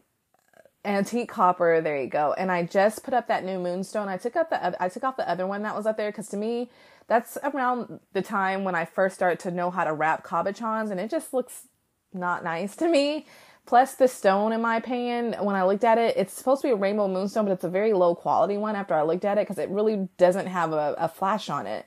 antique 0.84 1.28
copper. 1.28 1.80
There 1.80 2.00
you 2.00 2.08
go. 2.08 2.34
And 2.34 2.52
I 2.52 2.64
just 2.64 3.02
put 3.02 3.14
up 3.14 3.28
that 3.28 3.44
new 3.44 3.58
moonstone. 3.58 4.08
I 4.08 4.18
took 4.18 4.36
up 4.36 4.50
the 4.50 4.80
I 4.82 4.88
took 4.88 5.04
off 5.04 5.16
the 5.16 5.28
other 5.28 5.46
one 5.46 5.62
that 5.62 5.74
was 5.74 5.86
up 5.86 5.96
there 5.96 6.10
because 6.10 6.28
to 6.28 6.36
me 6.36 6.70
that's 7.08 7.38
around 7.42 8.00
the 8.12 8.22
time 8.22 8.64
when 8.64 8.74
I 8.74 8.84
first 8.84 9.14
started 9.14 9.38
to 9.40 9.50
know 9.50 9.70
how 9.70 9.84
to 9.84 9.92
wrap 9.92 10.24
cabochons, 10.24 10.90
and 10.90 11.00
it 11.00 11.10
just 11.10 11.32
looks 11.32 11.68
not 12.12 12.44
nice 12.44 12.76
to 12.76 12.88
me. 12.88 13.26
Plus, 13.64 13.94
the 13.94 14.08
stone, 14.08 14.52
in 14.52 14.60
my 14.60 14.76
opinion, 14.76 15.34
when 15.40 15.54
I 15.54 15.64
looked 15.64 15.84
at 15.84 15.96
it, 15.96 16.16
it's 16.16 16.32
supposed 16.32 16.62
to 16.62 16.68
be 16.68 16.72
a 16.72 16.76
rainbow 16.76 17.06
moonstone, 17.06 17.44
but 17.44 17.52
it's 17.52 17.64
a 17.64 17.70
very 17.70 17.92
low 17.92 18.14
quality 18.14 18.56
one 18.56 18.74
after 18.74 18.94
I 18.94 19.02
looked 19.02 19.24
at 19.24 19.38
it 19.38 19.46
because 19.46 19.58
it 19.58 19.68
really 19.70 20.08
doesn't 20.18 20.46
have 20.46 20.72
a, 20.72 20.96
a 20.98 21.08
flash 21.08 21.48
on 21.48 21.66
it. 21.66 21.86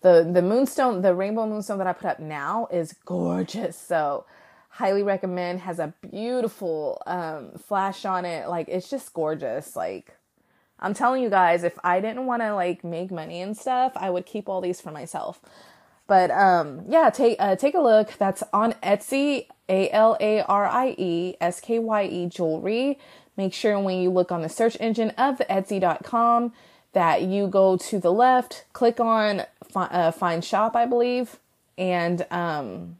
The 0.00 0.30
the 0.32 0.42
moonstone 0.42 1.02
the 1.02 1.12
rainbow 1.12 1.44
moonstone 1.44 1.78
that 1.78 1.88
i 1.88 1.92
put 1.92 2.06
up 2.06 2.20
now 2.20 2.68
is 2.70 2.92
gorgeous. 3.04 3.76
So 3.76 4.26
highly 4.68 5.02
recommend 5.02 5.58
has 5.60 5.80
a 5.80 5.92
beautiful 6.08 7.02
um, 7.06 7.50
flash 7.58 8.04
on 8.04 8.24
it. 8.24 8.48
Like 8.48 8.68
it's 8.68 8.88
just 8.88 9.12
gorgeous. 9.12 9.74
Like 9.74 10.14
i'm 10.80 10.94
telling 10.94 11.22
you 11.22 11.30
guys 11.30 11.62
if 11.64 11.78
i 11.84 12.00
didn't 12.00 12.26
want 12.26 12.42
to 12.42 12.54
like 12.54 12.82
make 12.84 13.10
money 13.10 13.40
and 13.40 13.56
stuff 13.56 13.92
i 13.96 14.10
would 14.10 14.26
keep 14.26 14.48
all 14.48 14.60
these 14.60 14.80
for 14.80 14.90
myself 14.90 15.40
but 16.06 16.30
um 16.30 16.82
yeah 16.88 17.10
take 17.10 17.36
uh, 17.38 17.56
take 17.56 17.74
a 17.74 17.80
look 17.80 18.12
that's 18.18 18.42
on 18.52 18.72
etsy 18.82 19.46
a-l-a-r-i-e-s-k-y-e 19.68 20.16
jewelry 22.28 22.98
make 23.36 23.52
sure 23.52 23.78
when 23.78 23.98
you 23.98 24.10
look 24.10 24.32
on 24.32 24.42
the 24.42 24.48
search 24.48 24.76
engine 24.80 25.10
of 25.10 25.38
etsy.com 25.50 26.52
that 26.92 27.22
you 27.22 27.46
go 27.46 27.76
to 27.76 27.98
the 27.98 28.12
left, 28.12 28.64
click 28.72 29.00
on 29.00 29.44
uh, 29.74 30.10
find 30.10 30.44
shop, 30.44 30.74
I 30.74 30.86
believe, 30.86 31.38
and 31.76 32.26
um, 32.30 32.98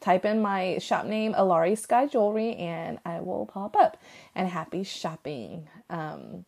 type 0.00 0.24
in 0.24 0.40
my 0.40 0.78
shop 0.78 1.06
name, 1.06 1.34
Alarie 1.34 1.76
Skye 1.76 2.06
Jewelry, 2.06 2.54
and 2.56 2.98
I 3.04 3.20
will 3.20 3.46
pop 3.46 3.76
up. 3.76 4.00
And 4.34 4.48
happy 4.48 4.84
shopping. 4.84 5.68
Um, 5.90 6.44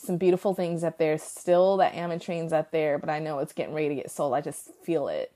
some 0.00 0.16
beautiful 0.16 0.54
things 0.54 0.84
up 0.84 0.98
there. 0.98 1.18
Still 1.18 1.76
that 1.78 1.94
ametrine's 1.94 2.52
up 2.52 2.70
there, 2.70 2.98
but 2.98 3.10
I 3.10 3.18
know 3.18 3.38
it's 3.38 3.52
getting 3.52 3.74
ready 3.74 3.90
to 3.90 3.94
get 3.94 4.10
sold. 4.10 4.34
I 4.34 4.40
just 4.40 4.70
feel 4.82 5.08
it. 5.08 5.32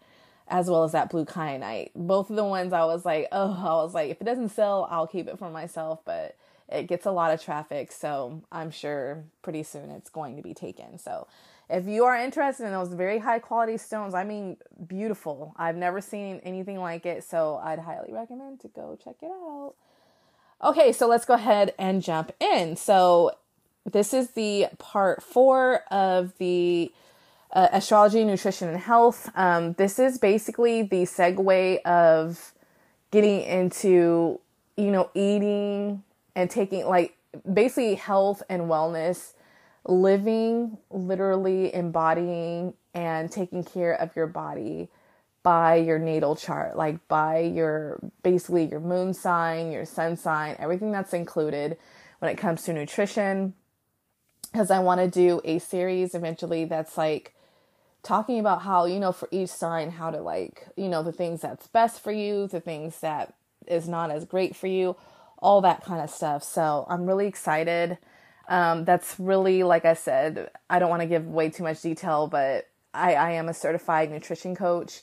As 0.46 0.68
well 0.68 0.84
as 0.84 0.92
that 0.92 1.10
blue 1.10 1.24
kyanite. 1.24 1.90
Both 1.94 2.28
of 2.28 2.36
the 2.36 2.44
ones 2.44 2.74
I 2.74 2.84
was 2.84 3.06
like, 3.06 3.28
oh, 3.32 3.56
I 3.58 3.82
was 3.82 3.94
like, 3.94 4.10
if 4.10 4.20
it 4.20 4.24
doesn't 4.24 4.50
sell, 4.50 4.86
I'll 4.90 5.06
keep 5.06 5.26
it 5.26 5.38
for 5.38 5.48
myself. 5.48 6.00
But 6.04 6.36
it 6.68 6.86
gets 6.86 7.06
a 7.06 7.10
lot 7.12 7.32
of 7.32 7.42
traffic, 7.42 7.92
so 7.92 8.42
I'm 8.50 8.70
sure 8.70 9.24
pretty 9.42 9.62
soon 9.62 9.90
it's 9.90 10.10
going 10.10 10.36
to 10.36 10.42
be 10.42 10.54
taken. 10.54 10.98
So 10.98 11.26
if 11.68 11.86
you 11.86 12.04
are 12.04 12.16
interested 12.16 12.66
in 12.66 12.72
those 12.72 12.92
very 12.92 13.18
high 13.18 13.38
quality 13.38 13.76
stones, 13.76 14.14
I 14.14 14.24
mean 14.24 14.56
beautiful. 14.86 15.54
I've 15.56 15.76
never 15.76 16.00
seen 16.00 16.40
anything 16.42 16.78
like 16.78 17.06
it, 17.06 17.24
so 17.24 17.60
I'd 17.62 17.78
highly 17.78 18.12
recommend 18.12 18.60
to 18.60 18.68
go 18.68 18.98
check 19.02 19.16
it 19.22 19.30
out. 19.30 19.74
Okay, 20.62 20.92
so 20.92 21.06
let's 21.06 21.24
go 21.24 21.34
ahead 21.34 21.74
and 21.78 22.02
jump 22.02 22.32
in. 22.40 22.76
So 22.76 23.32
this 23.90 24.14
is 24.14 24.30
the 24.30 24.66
part 24.78 25.22
four 25.22 25.82
of 25.90 26.36
the 26.38 26.92
uh, 27.52 27.68
astrology, 27.72 28.24
nutrition, 28.24 28.68
and 28.68 28.78
health. 28.78 29.30
Um, 29.34 29.74
this 29.74 29.98
is 29.98 30.18
basically 30.18 30.82
the 30.82 31.02
segue 31.02 31.82
of 31.82 32.52
getting 33.10 33.42
into, 33.42 34.40
you 34.76 34.90
know, 34.90 35.10
eating 35.14 36.02
and 36.34 36.50
taking 36.50 36.86
like 36.86 37.16
basically 37.52 37.94
health 37.94 38.42
and 38.48 38.62
wellness, 38.62 39.34
living, 39.86 40.78
literally 40.90 41.72
embodying 41.72 42.74
and 42.94 43.30
taking 43.30 43.62
care 43.62 43.92
of 43.94 44.14
your 44.16 44.26
body 44.26 44.88
by 45.42 45.76
your 45.76 45.98
natal 45.98 46.34
chart, 46.34 46.76
like 46.76 47.06
by 47.06 47.38
your 47.40 48.00
basically 48.22 48.64
your 48.64 48.80
moon 48.80 49.12
sign, 49.12 49.70
your 49.70 49.84
sun 49.84 50.16
sign, 50.16 50.56
everything 50.58 50.90
that's 50.90 51.12
included 51.12 51.76
when 52.18 52.32
it 52.32 52.38
comes 52.38 52.62
to 52.62 52.72
nutrition. 52.72 53.52
Because 54.52 54.70
I 54.70 54.78
want 54.78 55.00
to 55.00 55.08
do 55.08 55.40
a 55.44 55.58
series 55.58 56.14
eventually 56.14 56.64
that's 56.64 56.96
like 56.96 57.34
talking 58.02 58.38
about 58.38 58.62
how, 58.62 58.84
you 58.84 59.00
know, 59.00 59.12
for 59.12 59.28
each 59.30 59.50
sign, 59.50 59.90
how 59.90 60.10
to 60.10 60.20
like, 60.20 60.68
you 60.76 60.88
know, 60.88 61.02
the 61.02 61.12
things 61.12 61.40
that's 61.40 61.66
best 61.68 62.00
for 62.00 62.12
you, 62.12 62.46
the 62.46 62.60
things 62.60 63.00
that 63.00 63.34
is 63.66 63.88
not 63.88 64.10
as 64.10 64.24
great 64.24 64.54
for 64.54 64.66
you, 64.66 64.96
all 65.38 65.60
that 65.62 65.84
kind 65.84 66.00
of 66.00 66.10
stuff. 66.10 66.42
So 66.42 66.86
I'm 66.88 67.06
really 67.06 67.26
excited. 67.26 67.98
Um, 68.48 68.84
that's 68.84 69.18
really, 69.18 69.62
like 69.62 69.84
I 69.86 69.94
said, 69.94 70.50
I 70.68 70.78
don't 70.78 70.90
want 70.90 71.02
to 71.02 71.08
give 71.08 71.26
way 71.26 71.48
too 71.48 71.62
much 71.62 71.80
detail, 71.80 72.26
but 72.26 72.68
I, 72.92 73.14
I 73.14 73.30
am 73.32 73.48
a 73.48 73.54
certified 73.54 74.10
nutrition 74.10 74.54
coach. 74.54 75.00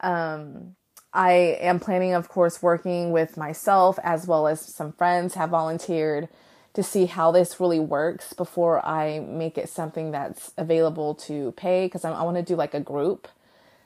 Um, 0.00 0.76
I 1.12 1.32
am 1.60 1.80
planning, 1.80 2.14
of 2.14 2.28
course, 2.28 2.62
working 2.62 3.10
with 3.10 3.36
myself 3.36 3.98
as 4.02 4.26
well 4.26 4.46
as 4.46 4.60
some 4.60 4.92
friends 4.92 5.34
have 5.34 5.50
volunteered 5.50 6.28
to 6.76 6.82
see 6.82 7.06
how 7.06 7.30
this 7.32 7.58
really 7.58 7.80
works 7.80 8.34
before 8.34 8.84
I 8.84 9.20
make 9.20 9.56
it 9.56 9.70
something 9.70 10.10
that's 10.10 10.52
available 10.58 11.14
to 11.14 11.52
pay 11.52 11.86
because 11.86 12.04
I, 12.04 12.22
want 12.22 12.36
to 12.36 12.42
do 12.42 12.54
like 12.54 12.74
a 12.74 12.80
group 12.80 13.28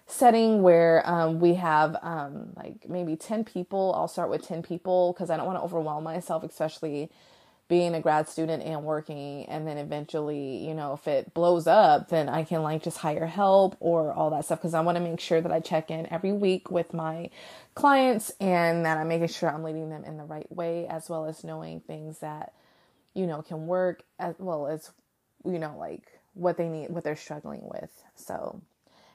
setting 0.08 0.60
where 0.62 1.00
um, 1.08 1.38
we 1.38 1.54
have 1.54 1.96
um, 2.02 2.52
like 2.56 2.88
maybe 2.88 3.14
10 3.14 3.44
people. 3.44 3.94
I'll 3.96 4.08
start 4.08 4.28
with 4.28 4.44
10 4.44 4.64
people 4.64 5.12
because 5.12 5.30
I 5.30 5.36
don't 5.36 5.46
want 5.46 5.60
to 5.60 5.62
overwhelm 5.62 6.02
myself, 6.02 6.42
especially 6.42 7.12
being 7.68 7.94
a 7.94 8.00
grad 8.00 8.28
student 8.28 8.64
and 8.64 8.82
working. 8.82 9.44
And 9.44 9.68
then 9.68 9.78
eventually, 9.78 10.66
you 10.66 10.74
know, 10.74 10.92
if 10.94 11.06
it 11.06 11.32
blows 11.32 11.68
up, 11.68 12.08
then 12.08 12.28
I 12.28 12.42
can 12.42 12.64
like 12.64 12.82
just 12.82 12.98
hire 12.98 13.26
help 13.26 13.76
or 13.78 14.12
all 14.12 14.30
that 14.30 14.46
stuff 14.46 14.58
because 14.58 14.74
I 14.74 14.80
want 14.80 14.96
to 14.96 15.00
make 15.00 15.20
sure 15.20 15.40
that 15.40 15.52
I 15.52 15.60
check 15.60 15.92
in 15.92 16.12
every 16.12 16.32
week 16.32 16.72
with 16.72 16.92
my 16.92 17.30
clients 17.76 18.32
and 18.40 18.84
that 18.84 18.98
I'm 18.98 19.06
making 19.06 19.28
sure 19.28 19.48
I'm 19.48 19.62
leading 19.62 19.90
them 19.90 20.02
in 20.02 20.16
the 20.16 20.24
right 20.24 20.50
way 20.50 20.88
as 20.88 21.08
well 21.08 21.26
as 21.26 21.44
knowing 21.44 21.78
things 21.78 22.18
that, 22.18 22.52
you 23.14 23.26
know, 23.26 23.42
can 23.42 23.66
work 23.66 24.02
as 24.18 24.34
well 24.38 24.66
as, 24.66 24.90
you 25.44 25.58
know, 25.58 25.74
like 25.78 26.20
what 26.34 26.56
they 26.56 26.68
need, 26.68 26.90
what 26.90 27.04
they're 27.04 27.16
struggling 27.16 27.62
with. 27.62 28.02
So, 28.14 28.62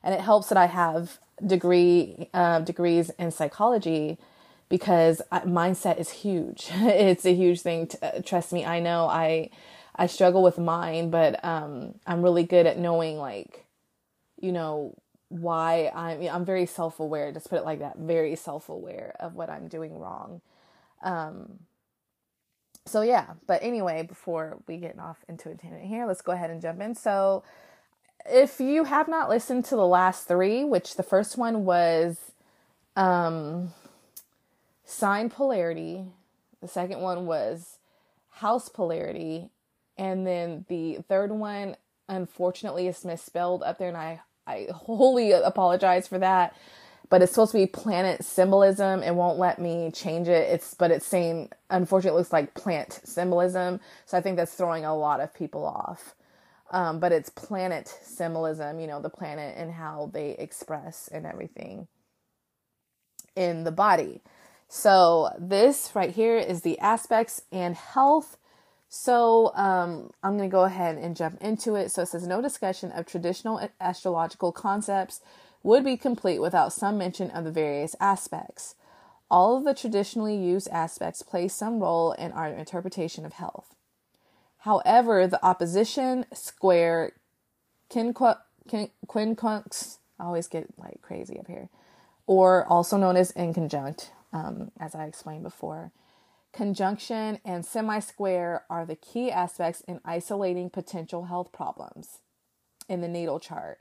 and 0.03 0.13
it 0.13 0.21
helps 0.21 0.49
that 0.49 0.57
I 0.57 0.67
have 0.67 1.19
degree 1.45 2.29
uh, 2.33 2.59
degrees 2.59 3.09
in 3.17 3.31
psychology 3.31 4.17
because 4.69 5.21
mindset 5.31 5.99
is 5.99 6.09
huge. 6.09 6.69
it's 6.73 7.25
a 7.25 7.33
huge 7.33 7.61
thing. 7.61 7.87
To, 7.87 8.17
uh, 8.17 8.21
trust 8.21 8.53
me, 8.53 8.65
I 8.65 8.79
know 8.79 9.07
I 9.07 9.49
I 9.95 10.07
struggle 10.07 10.43
with 10.43 10.57
mine, 10.57 11.09
but 11.09 11.43
um, 11.43 11.95
I'm 12.05 12.21
really 12.21 12.43
good 12.43 12.65
at 12.65 12.77
knowing 12.77 13.17
like, 13.17 13.65
you 14.39 14.51
know, 14.51 14.95
why 15.29 15.91
I'm 15.95 16.21
I'm 16.27 16.45
very 16.45 16.65
self 16.65 16.99
aware. 16.99 17.31
Just 17.31 17.49
put 17.49 17.59
it 17.59 17.65
like 17.65 17.79
that. 17.79 17.97
Very 17.97 18.35
self 18.35 18.69
aware 18.69 19.15
of 19.19 19.35
what 19.35 19.49
I'm 19.49 19.67
doing 19.67 19.97
wrong. 19.99 20.41
Um, 21.03 21.59
so 22.85 23.01
yeah, 23.01 23.33
but 23.47 23.63
anyway, 23.63 24.03
before 24.03 24.57
we 24.67 24.77
get 24.77 24.97
off 24.99 25.23
into 25.27 25.49
a 25.49 25.55
tangent 25.55 25.83
here, 25.83 26.05
let's 26.05 26.21
go 26.21 26.31
ahead 26.31 26.51
and 26.51 26.61
jump 26.61 26.81
in. 26.81 26.95
So 26.95 27.43
if 28.25 28.59
you 28.59 28.83
have 28.83 29.07
not 29.07 29.29
listened 29.29 29.65
to 29.65 29.75
the 29.75 29.87
last 29.87 30.27
three, 30.27 30.63
which 30.63 30.95
the 30.95 31.03
first 31.03 31.37
one 31.37 31.65
was 31.65 32.31
um 32.95 33.73
sign 34.85 35.29
polarity, 35.29 36.05
the 36.61 36.67
second 36.67 37.01
one 37.01 37.25
was 37.25 37.79
house 38.29 38.69
polarity, 38.69 39.49
and 39.97 40.25
then 40.25 40.65
the 40.69 40.99
third 41.07 41.31
one 41.31 41.75
unfortunately 42.07 42.87
is 42.87 43.03
misspelled 43.03 43.63
up 43.63 43.79
there 43.79 43.87
and 43.87 43.97
I 43.97 44.21
I 44.47 44.67
wholly 44.71 45.31
apologize 45.31 46.07
for 46.07 46.19
that. 46.19 46.55
But 47.09 47.21
it's 47.21 47.31
supposed 47.31 47.51
to 47.51 47.57
be 47.57 47.67
planet 47.67 48.23
symbolism. 48.23 49.03
It 49.03 49.13
won't 49.15 49.37
let 49.37 49.59
me 49.59 49.91
change 49.91 50.27
it. 50.27 50.49
It's 50.49 50.73
but 50.73 50.91
it's 50.91 51.05
saying 51.05 51.49
unfortunately 51.69 52.17
it 52.17 52.19
looks 52.19 52.33
like 52.33 52.53
plant 52.53 52.99
symbolism. 53.03 53.79
So 54.05 54.17
I 54.17 54.21
think 54.21 54.37
that's 54.37 54.53
throwing 54.53 54.85
a 54.85 54.95
lot 54.95 55.19
of 55.19 55.33
people 55.33 55.65
off. 55.65 56.15
Um, 56.71 56.99
but 56.99 57.11
it's 57.11 57.29
planet 57.29 57.87
symbolism, 58.01 58.79
you 58.79 58.87
know, 58.87 59.01
the 59.01 59.09
planet 59.09 59.55
and 59.57 59.71
how 59.71 60.09
they 60.13 60.31
express 60.31 61.07
and 61.07 61.25
everything 61.25 61.87
in 63.35 63.63
the 63.63 63.71
body. 63.71 64.21
So 64.67 65.29
this 65.37 65.91
right 65.93 66.09
here 66.09 66.37
is 66.37 66.61
the 66.61 66.79
aspects 66.79 67.43
and 67.51 67.75
health. 67.75 68.37
So 68.89 69.51
um, 69.55 70.11
I'm 70.23 70.37
going 70.37 70.49
to 70.49 70.53
go 70.53 70.63
ahead 70.63 70.97
and 70.97 71.15
jump 71.15 71.41
into 71.41 71.75
it. 71.75 71.91
So 71.91 72.01
it 72.01 72.07
says 72.07 72.25
no 72.27 72.41
discussion 72.41 72.91
of 72.91 73.05
traditional 73.05 73.69
astrological 73.79 74.51
concepts 74.51 75.21
would 75.65 75.83
be 75.83 75.97
complete 75.97 76.39
without 76.39 76.71
some 76.71 76.97
mention 76.97 77.31
of 77.31 77.43
the 77.43 77.51
various 77.51 77.95
aspects. 77.99 78.75
All 79.31 79.57
of 79.57 79.63
the 79.63 79.73
traditionally 79.73 80.37
used 80.37 80.69
aspects 80.69 81.23
play 81.23 81.47
some 81.47 81.79
role 81.79 82.11
in 82.11 82.31
our 82.31 82.47
interpretation 82.47 83.25
of 83.25 83.33
health. 83.33 83.73
However, 84.59 85.25
the 85.25 85.43
opposition, 85.43 86.27
square, 86.31 87.13
quincunx, 87.89 89.97
I 90.19 90.23
always 90.23 90.47
get 90.47 90.67
like 90.77 91.01
crazy 91.01 91.39
up 91.39 91.47
here, 91.47 91.69
or 92.27 92.65
also 92.67 92.97
known 92.97 93.17
as 93.17 93.33
inconjunct, 93.33 94.09
um, 94.31 94.71
as 94.79 94.93
I 94.93 95.05
explained 95.05 95.43
before. 95.43 95.91
Conjunction 96.53 97.39
and 97.43 97.65
semi 97.65 97.99
square 97.99 98.63
are 98.69 98.85
the 98.85 98.95
key 98.95 99.31
aspects 99.31 99.81
in 99.87 99.99
isolating 100.05 100.69
potential 100.69 101.25
health 101.25 101.51
problems 101.51 102.19
in 102.87 103.01
the 103.01 103.07
natal 103.07 103.39
chart. 103.39 103.79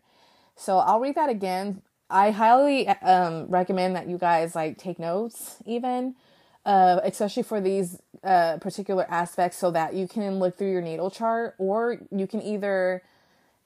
So 0.56 0.78
I'll 0.78 1.00
read 1.00 1.14
that 1.16 1.28
again. 1.28 1.82
I 2.10 2.30
highly 2.30 2.88
um, 2.88 3.46
recommend 3.48 3.96
that 3.96 4.08
you 4.08 4.18
guys 4.18 4.54
like 4.54 4.78
take 4.78 4.98
notes, 4.98 5.56
even 5.66 6.14
uh, 6.64 7.00
especially 7.02 7.42
for 7.42 7.60
these 7.60 8.00
uh, 8.22 8.58
particular 8.58 9.06
aspects, 9.10 9.58
so 9.58 9.70
that 9.70 9.94
you 9.94 10.06
can 10.06 10.38
look 10.38 10.56
through 10.56 10.70
your 10.70 10.82
natal 10.82 11.10
chart, 11.10 11.54
or 11.58 11.98
you 12.10 12.26
can 12.26 12.40
either 12.42 13.02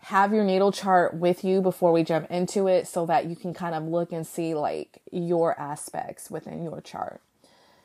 have 0.03 0.33
your 0.33 0.45
natal 0.45 0.71
chart 0.71 1.15
with 1.15 1.45
you 1.45 1.61
before 1.61 1.93
we 1.93 2.05
jump 2.05 2.31
into 2.31 2.69
it 2.69 2.87
so 2.87 3.05
that 3.05 3.27
you 3.27 3.35
can 3.35 3.53
kind 3.53 3.75
of 3.75 3.83
look 3.83 4.13
and 4.13 4.27
see 4.27 4.55
like 4.55 5.01
your 5.11 5.59
aspects 5.61 6.31
within 6.31 6.63
your 6.63 6.81
chart. 6.81 7.21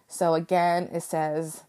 So 0.07 0.35
again, 0.35 0.89
it 0.93 1.01
says 1.01 1.63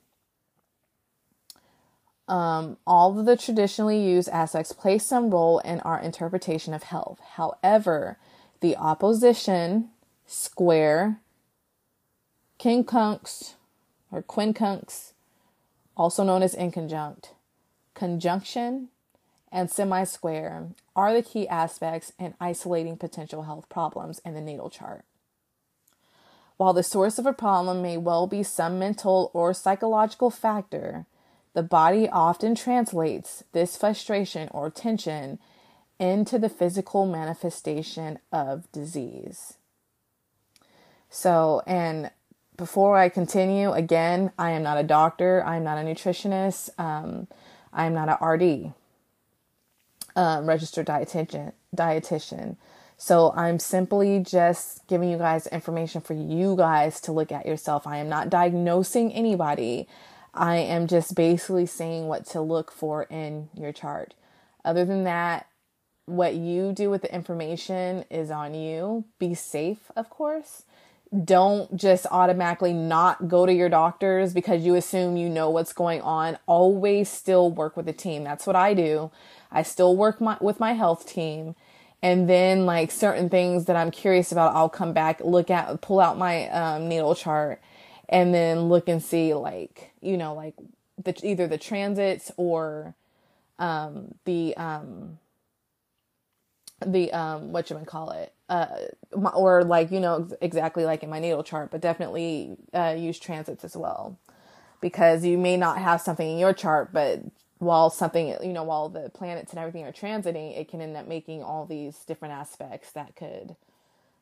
um, 2.26 2.78
all 2.86 3.18
of 3.18 3.26
the 3.26 3.36
traditionally 3.36 4.02
used 4.02 4.28
aspects 4.30 4.72
play 4.72 4.98
some 4.98 5.30
role 5.30 5.58
in 5.58 5.80
our 5.80 6.00
interpretation 6.00 6.72
of 6.72 6.84
health. 6.84 7.20
However, 7.34 8.18
the 8.60 8.76
opposition, 8.76 9.90
square, 10.26 11.20
quincunx 12.58 13.54
or 14.10 14.22
quincunx, 14.22 15.12
also 15.96 16.24
known 16.24 16.42
as 16.42 16.54
inconjunct, 16.54 17.30
conjunction, 17.94 18.88
and 19.52 19.70
semi 19.70 20.04
square 20.04 20.68
are 20.96 21.12
the 21.12 21.22
key 21.22 21.46
aspects 21.46 22.12
in 22.18 22.34
isolating 22.40 22.96
potential 22.96 23.42
health 23.42 23.68
problems 23.68 24.20
in 24.24 24.34
the 24.34 24.40
natal 24.40 24.70
chart. 24.70 25.04
While 26.56 26.72
the 26.72 26.82
source 26.82 27.18
of 27.18 27.26
a 27.26 27.32
problem 27.32 27.82
may 27.82 27.96
well 27.96 28.26
be 28.26 28.42
some 28.42 28.78
mental 28.78 29.30
or 29.32 29.52
psychological 29.52 30.30
factor, 30.30 31.06
the 31.54 31.62
body 31.62 32.08
often 32.08 32.54
translates 32.54 33.44
this 33.52 33.76
frustration 33.76 34.48
or 34.52 34.70
tension 34.70 35.38
into 35.98 36.38
the 36.38 36.48
physical 36.48 37.06
manifestation 37.06 38.18
of 38.32 38.70
disease. 38.72 39.54
So, 41.08 41.62
and 41.66 42.10
before 42.56 42.98
I 42.98 43.08
continue, 43.08 43.72
again, 43.72 44.32
I 44.36 44.50
am 44.50 44.64
not 44.64 44.78
a 44.78 44.82
doctor, 44.82 45.44
I'm 45.44 45.62
not 45.62 45.78
a 45.78 45.82
nutritionist, 45.82 46.70
um, 46.78 47.28
I'm 47.72 47.94
not 47.94 48.08
an 48.08 48.26
RD, 48.26 48.74
um, 50.16 50.46
registered 50.46 50.86
dietitian. 50.86 51.52
dietitian. 51.74 52.56
So 52.96 53.32
I'm 53.36 53.58
simply 53.58 54.20
just 54.20 54.86
giving 54.86 55.10
you 55.10 55.18
guys 55.18 55.46
information 55.48 56.00
for 56.00 56.14
you 56.14 56.56
guys 56.56 57.00
to 57.02 57.12
look 57.12 57.32
at 57.32 57.46
yourself. 57.46 57.86
I 57.86 57.98
am 57.98 58.08
not 58.08 58.30
diagnosing 58.30 59.12
anybody. 59.12 59.88
I 60.34 60.56
am 60.56 60.86
just 60.86 61.14
basically 61.14 61.66
saying 61.66 62.08
what 62.08 62.26
to 62.26 62.40
look 62.40 62.70
for 62.70 63.04
in 63.04 63.48
your 63.54 63.72
chart. 63.72 64.14
Other 64.64 64.84
than 64.84 65.04
that, 65.04 65.46
what 66.06 66.34
you 66.34 66.72
do 66.72 66.90
with 66.90 67.02
the 67.02 67.14
information 67.14 68.04
is 68.10 68.30
on 68.30 68.54
you. 68.54 69.04
Be 69.18 69.34
safe, 69.34 69.90
of 69.96 70.10
course 70.10 70.64
don't 71.24 71.76
just 71.76 72.06
automatically 72.10 72.72
not 72.72 73.28
go 73.28 73.46
to 73.46 73.52
your 73.52 73.68
doctors 73.68 74.32
because 74.32 74.64
you 74.64 74.74
assume 74.74 75.16
you 75.16 75.28
know 75.28 75.50
what's 75.50 75.72
going 75.72 76.00
on. 76.00 76.38
Always 76.46 77.08
still 77.08 77.50
work 77.50 77.76
with 77.76 77.86
the 77.86 77.92
team. 77.92 78.24
That's 78.24 78.46
what 78.46 78.56
I 78.56 78.74
do. 78.74 79.10
I 79.52 79.62
still 79.62 79.96
work 79.96 80.20
my, 80.20 80.36
with 80.40 80.58
my 80.58 80.72
health 80.72 81.06
team. 81.06 81.54
And 82.02 82.28
then, 82.28 82.66
like 82.66 82.90
certain 82.90 83.30
things 83.30 83.64
that 83.64 83.76
I'm 83.76 83.90
curious 83.90 84.30
about, 84.30 84.54
I'll 84.54 84.68
come 84.68 84.92
back, 84.92 85.20
look 85.24 85.50
at, 85.50 85.80
pull 85.80 86.00
out 86.00 86.18
my 86.18 86.48
um, 86.48 86.88
natal 86.88 87.14
chart, 87.14 87.62
and 88.14 88.34
then 88.34 88.70
look 88.70 88.88
and 88.88 89.02
see, 89.04 89.34
like, 89.34 89.92
you 90.02 90.16
know, 90.18 90.34
like 90.34 90.54
the, 91.04 91.18
either 91.24 91.48
the 91.48 91.58
transits 91.58 92.32
or 92.38 92.96
um, 93.58 94.14
the 94.26 94.56
um, 94.56 95.18
the 96.86 97.12
um 97.12 97.52
what 97.52 97.70
you 97.70 97.76
call 97.86 98.10
it 98.12 98.32
uh 98.50 98.66
or 99.34 99.64
like 99.64 99.90
you 99.90 100.00
know 100.00 100.28
exactly 100.40 100.84
like 100.84 101.02
in 101.02 101.10
my 101.10 101.20
natal 101.20 101.42
chart 101.44 101.70
but 101.70 101.80
definitely 101.80 102.56
uh 102.74 102.94
use 102.98 103.18
transits 103.20 103.64
as 103.64 103.76
well. 103.76 104.18
Because 104.80 105.24
you 105.24 105.38
may 105.38 105.56
not 105.56 105.78
have 105.78 106.00
something 106.02 106.30
in 106.30 106.38
your 106.38 106.54
chart 106.54 106.92
but 106.92 107.22
while 107.58 107.90
something 107.90 108.36
you 108.42 108.52
know 108.52 108.64
while 108.64 108.88
the 108.90 109.10
planets 109.10 109.52
and 109.52 109.60
everything 109.60 109.84
are 109.84 109.92
transiting 109.92 110.58
it 110.58 110.68
can 110.68 110.80
end 110.82 110.96
up 110.96 111.08
making 111.08 111.42
all 111.42 111.66
these 111.66 111.98
different 112.06 112.34
aspects 112.34 112.92
that 112.92 113.16
could 113.16 113.56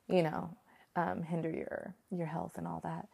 you 0.09 0.23
know 0.23 0.57
um, 0.97 1.23
hinder 1.25 1.51
your 1.51 1.95
your 2.11 2.27
health 2.27 2.59
and 2.59 2.67
all 2.67 2.81
that 2.85 3.09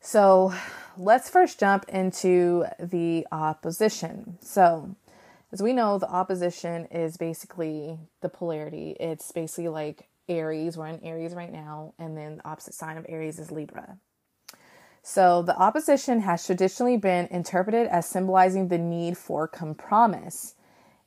so 0.00 0.54
let's 0.96 1.28
first 1.28 1.58
jump 1.58 1.84
into 1.88 2.64
the 2.78 3.26
opposition 3.32 4.38
so 4.40 4.96
as 5.52 5.62
we 5.62 5.72
know, 5.72 5.98
the 5.98 6.10
opposition 6.10 6.86
is 6.86 7.16
basically 7.16 7.98
the 8.20 8.28
polarity. 8.28 8.96
It's 8.98 9.30
basically 9.30 9.68
like 9.68 10.08
Aries. 10.28 10.76
We're 10.76 10.88
in 10.88 11.02
Aries 11.04 11.34
right 11.34 11.52
now, 11.52 11.94
and 11.98 12.16
then 12.16 12.38
the 12.38 12.48
opposite 12.48 12.74
sign 12.74 12.96
of 12.96 13.06
Aries 13.08 13.38
is 13.38 13.52
Libra. 13.52 13.96
So 15.02 15.42
the 15.42 15.56
opposition 15.56 16.20
has 16.20 16.44
traditionally 16.44 16.96
been 16.96 17.28
interpreted 17.28 17.86
as 17.86 18.06
symbolizing 18.06 18.68
the 18.68 18.78
need 18.78 19.16
for 19.16 19.46
compromise 19.46 20.56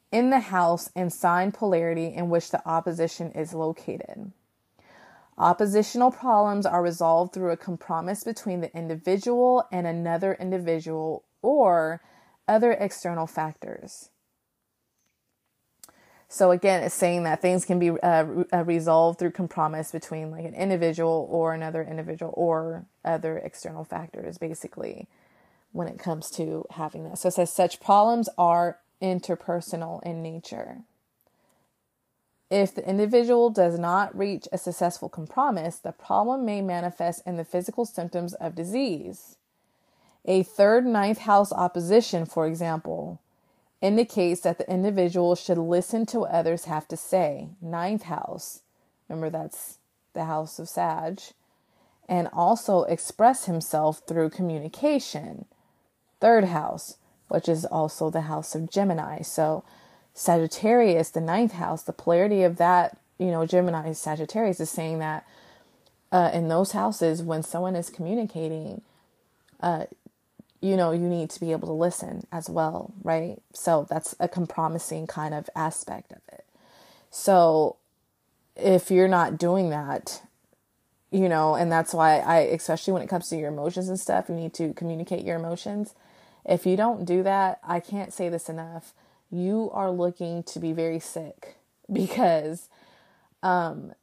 in 0.09 0.29
the 0.29 0.39
house 0.39 0.89
and 0.95 1.11
sign 1.11 1.51
polarity 1.51 2.07
in 2.07 2.29
which 2.29 2.49
the 2.49 2.67
opposition 2.67 3.31
is 3.33 3.53
located. 3.53 4.31
Oppositional 5.39 6.11
problems 6.11 6.65
are 6.65 6.83
resolved 6.83 7.33
through 7.33 7.51
a 7.51 7.57
compromise 7.57 8.25
between 8.25 8.59
the 8.59 8.75
individual 8.75 9.63
and 9.71 9.87
another 9.87 10.35
individual 10.37 11.23
or 11.41 12.01
other 12.45 12.73
external 12.73 13.25
factors. 13.25 14.09
So 16.27 16.51
again, 16.51 16.83
it's 16.83 16.93
saying 16.93 17.23
that 17.23 17.41
things 17.41 17.63
can 17.63 17.79
be 17.79 17.91
uh, 17.91 18.25
uh, 18.53 18.63
resolved 18.65 19.17
through 19.17 19.31
compromise 19.31 19.91
between 19.91 20.29
like 20.29 20.45
an 20.45 20.53
individual 20.53 21.27
or 21.31 21.53
another 21.53 21.83
individual 21.83 22.33
or 22.35 22.85
other 23.05 23.37
external 23.37 23.85
factors, 23.85 24.37
basically, 24.37 25.07
when 25.71 25.87
it 25.87 25.97
comes 25.97 26.29
to 26.31 26.65
having 26.71 27.05
that. 27.05 27.17
So 27.17 27.29
it 27.29 27.33
says 27.33 27.51
such 27.51 27.79
problems 27.79 28.27
are 28.37 28.79
interpersonal 29.01 30.03
in 30.03 30.21
nature. 30.21 30.81
If 32.49 32.73
the 32.73 32.87
individual 32.87 33.51
does 33.51 33.77
not 33.77 34.17
reach 34.17 34.47
a 34.51 34.57
successful 34.57 35.07
compromise, 35.07 35.79
the 35.79 35.91
problem 35.91 36.45
may 36.45 36.61
manifest 36.61 37.21
in 37.25 37.37
the 37.37 37.45
physical 37.45 37.85
symptoms 37.85 38.33
of 38.35 38.55
disease. 38.55 39.35
A 40.25 40.43
third 40.43 40.85
ninth 40.85 41.19
house 41.19 41.51
opposition, 41.53 42.25
for 42.25 42.47
example, 42.47 43.19
indicates 43.81 44.41
that 44.41 44.57
the 44.57 44.69
individual 44.69 45.35
should 45.35 45.57
listen 45.57 46.05
to 46.07 46.21
what 46.21 46.31
others 46.31 46.65
have 46.65 46.87
to 46.87 46.97
say. 46.97 47.49
Ninth 47.61 48.03
house, 48.03 48.61
remember 49.07 49.29
that's 49.29 49.77
the 50.13 50.25
house 50.25 50.59
of 50.59 50.67
Sag, 50.67 51.21
and 52.07 52.27
also 52.33 52.83
express 52.83 53.45
himself 53.45 54.01
through 54.07 54.31
communication. 54.31 55.45
Third 56.19 56.45
house, 56.45 56.97
which 57.27 57.47
is 57.47 57.63
also 57.63 58.09
the 58.09 58.21
house 58.21 58.55
of 58.55 58.71
Gemini. 58.71 59.21
So, 59.21 59.63
Sagittarius, 60.19 61.11
the 61.11 61.21
ninth 61.21 61.53
house, 61.53 61.81
the 61.81 61.93
polarity 61.93 62.43
of 62.43 62.57
that, 62.57 62.97
you 63.17 63.27
know, 63.27 63.45
Gemini 63.45 63.93
Sagittarius 63.93 64.59
is 64.59 64.69
saying 64.69 64.99
that 64.99 65.25
uh, 66.11 66.29
in 66.33 66.49
those 66.49 66.73
houses, 66.73 67.23
when 67.23 67.41
someone 67.41 67.73
is 67.73 67.89
communicating, 67.89 68.81
uh, 69.61 69.85
you 70.59 70.75
know, 70.75 70.91
you 70.91 71.07
need 71.07 71.29
to 71.29 71.39
be 71.39 71.53
able 71.53 71.69
to 71.69 71.73
listen 71.73 72.27
as 72.33 72.49
well, 72.49 72.91
right? 73.01 73.41
So 73.53 73.87
that's 73.89 74.13
a 74.19 74.27
compromising 74.27 75.07
kind 75.07 75.33
of 75.33 75.49
aspect 75.55 76.11
of 76.11 76.19
it. 76.33 76.43
So 77.09 77.77
if 78.57 78.91
you're 78.91 79.07
not 79.07 79.37
doing 79.37 79.69
that, 79.69 80.21
you 81.11 81.29
know, 81.29 81.55
and 81.55 81.71
that's 81.71 81.93
why 81.93 82.19
I, 82.19 82.39
especially 82.39 82.91
when 82.91 83.03
it 83.03 83.07
comes 83.07 83.29
to 83.29 83.37
your 83.37 83.53
emotions 83.53 83.87
and 83.87 83.97
stuff, 83.97 84.27
you 84.27 84.35
need 84.35 84.53
to 84.55 84.73
communicate 84.73 85.23
your 85.23 85.37
emotions. 85.37 85.95
If 86.43 86.65
you 86.65 86.75
don't 86.75 87.05
do 87.05 87.23
that, 87.23 87.59
I 87.63 87.79
can't 87.79 88.11
say 88.11 88.27
this 88.27 88.49
enough. 88.49 88.93
You 89.31 89.69
are 89.73 89.91
looking 89.91 90.43
to 90.43 90.59
be 90.59 90.73
very 90.73 90.99
sick 90.99 91.55
because 91.91 92.69
um, 93.43 93.93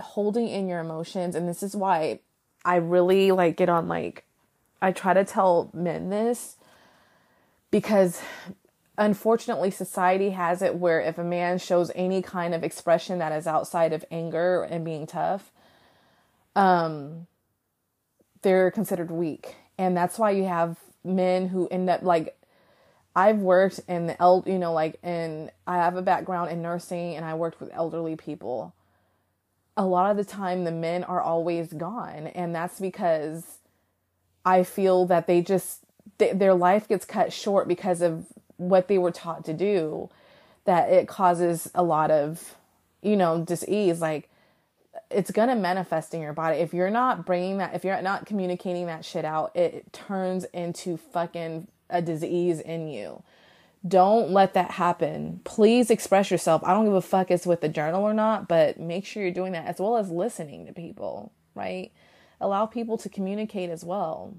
holding 0.00 0.48
in 0.48 0.68
your 0.68 0.80
emotions, 0.80 1.34
and 1.34 1.48
this 1.48 1.62
is 1.62 1.76
why 1.76 2.20
I 2.64 2.76
really 2.76 3.32
like 3.32 3.56
get 3.56 3.68
on 3.68 3.88
like 3.88 4.24
I 4.80 4.92
try 4.92 5.14
to 5.14 5.24
tell 5.24 5.70
men 5.72 6.10
this 6.10 6.56
because 7.70 8.20
unfortunately 8.98 9.70
society 9.70 10.30
has 10.30 10.62
it 10.62 10.76
where 10.76 11.00
if 11.00 11.18
a 11.18 11.24
man 11.24 11.58
shows 11.58 11.90
any 11.94 12.22
kind 12.22 12.54
of 12.54 12.64
expression 12.64 13.18
that 13.18 13.32
is 13.32 13.46
outside 13.46 13.92
of 13.92 14.04
anger 14.10 14.62
and 14.62 14.84
being 14.84 15.06
tough 15.06 15.52
um 16.54 17.26
they're 18.46 18.70
considered 18.70 19.10
weak. 19.10 19.56
And 19.76 19.96
that's 19.96 20.20
why 20.20 20.30
you 20.30 20.44
have 20.44 20.78
men 21.02 21.48
who 21.48 21.66
end 21.68 21.90
up 21.90 22.02
like 22.02 22.35
I've 23.16 23.38
worked 23.38 23.80
in 23.88 24.08
the 24.08 24.22
el 24.22 24.44
you 24.46 24.58
know 24.58 24.74
like 24.74 25.02
in 25.02 25.50
I 25.66 25.78
have 25.78 25.96
a 25.96 26.02
background 26.02 26.50
in 26.50 26.60
nursing 26.60 27.16
and 27.16 27.24
I 27.24 27.34
worked 27.34 27.60
with 27.60 27.70
elderly 27.72 28.14
people. 28.14 28.74
A 29.78 29.86
lot 29.86 30.10
of 30.10 30.18
the 30.18 30.24
time 30.24 30.64
the 30.64 30.70
men 30.70 31.02
are 31.02 31.22
always 31.22 31.72
gone 31.72 32.26
and 32.28 32.54
that's 32.54 32.78
because 32.78 33.58
I 34.44 34.62
feel 34.64 35.06
that 35.06 35.26
they 35.26 35.40
just 35.40 35.80
their 36.18 36.54
life 36.54 36.88
gets 36.88 37.06
cut 37.06 37.32
short 37.32 37.66
because 37.66 38.02
of 38.02 38.26
what 38.58 38.86
they 38.86 38.98
were 38.98 39.10
taught 39.10 39.46
to 39.46 39.54
do 39.54 40.10
that 40.64 40.90
it 40.90 41.08
causes 41.08 41.70
a 41.74 41.82
lot 41.82 42.10
of 42.10 42.54
you 43.00 43.16
know 43.16 43.42
disease. 43.42 44.00
Like 44.00 44.28
it's 45.10 45.30
going 45.30 45.48
to 45.48 45.54
manifest 45.54 46.12
in 46.12 46.20
your 46.20 46.32
body. 46.34 46.58
If 46.58 46.74
you're 46.74 46.90
not 46.90 47.24
bringing 47.24 47.58
that 47.58 47.74
if 47.74 47.82
you're 47.82 48.00
not 48.02 48.26
communicating 48.26 48.86
that 48.86 49.06
shit 49.06 49.24
out 49.24 49.56
it 49.56 49.90
turns 49.94 50.44
into 50.52 50.98
fucking 50.98 51.68
a 51.90 52.02
disease 52.02 52.60
in 52.60 52.88
you 52.88 53.22
don't 53.86 54.30
let 54.30 54.54
that 54.54 54.72
happen 54.72 55.40
please 55.44 55.90
express 55.90 56.30
yourself 56.30 56.62
i 56.64 56.72
don't 56.72 56.84
give 56.84 56.94
a 56.94 57.00
fuck 57.00 57.30
it's 57.30 57.46
with 57.46 57.60
the 57.60 57.68
journal 57.68 58.02
or 58.02 58.14
not 58.14 58.48
but 58.48 58.78
make 58.80 59.04
sure 59.04 59.22
you're 59.22 59.32
doing 59.32 59.52
that 59.52 59.66
as 59.66 59.78
well 59.78 59.96
as 59.96 60.10
listening 60.10 60.66
to 60.66 60.72
people 60.72 61.32
right 61.54 61.92
allow 62.40 62.66
people 62.66 62.98
to 62.98 63.08
communicate 63.08 63.70
as 63.70 63.84
well. 63.84 64.34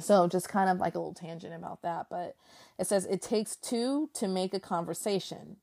So, 0.00 0.28
just 0.28 0.48
kind 0.48 0.68
of 0.68 0.78
like 0.78 0.94
a 0.94 0.98
little 0.98 1.14
tangent 1.14 1.54
about 1.54 1.82
that, 1.82 2.06
but 2.10 2.36
it 2.78 2.86
says 2.86 3.06
it 3.06 3.22
takes 3.22 3.56
two 3.56 4.10
to 4.14 4.28
make 4.28 4.52
a 4.52 4.60
conversation. 4.60 5.56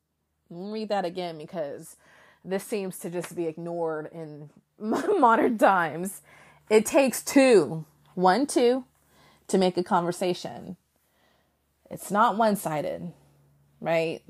read 0.49 0.89
that 0.89 1.05
again 1.05 1.37
because 1.37 1.97
this 2.43 2.63
seems 2.63 2.97
to 2.99 3.09
just 3.09 3.35
be 3.35 3.45
ignored 3.45 4.09
in 4.11 4.49
modern 4.79 5.57
times. 5.57 6.21
It 6.69 6.85
takes 6.85 7.21
two, 7.21 7.85
one, 8.15 8.47
two, 8.47 8.85
to 9.47 9.57
make 9.57 9.77
a 9.77 9.83
conversation. 9.83 10.77
It's 11.89 12.11
not 12.11 12.37
one 12.37 12.55
sided, 12.55 13.11
right? 13.81 14.21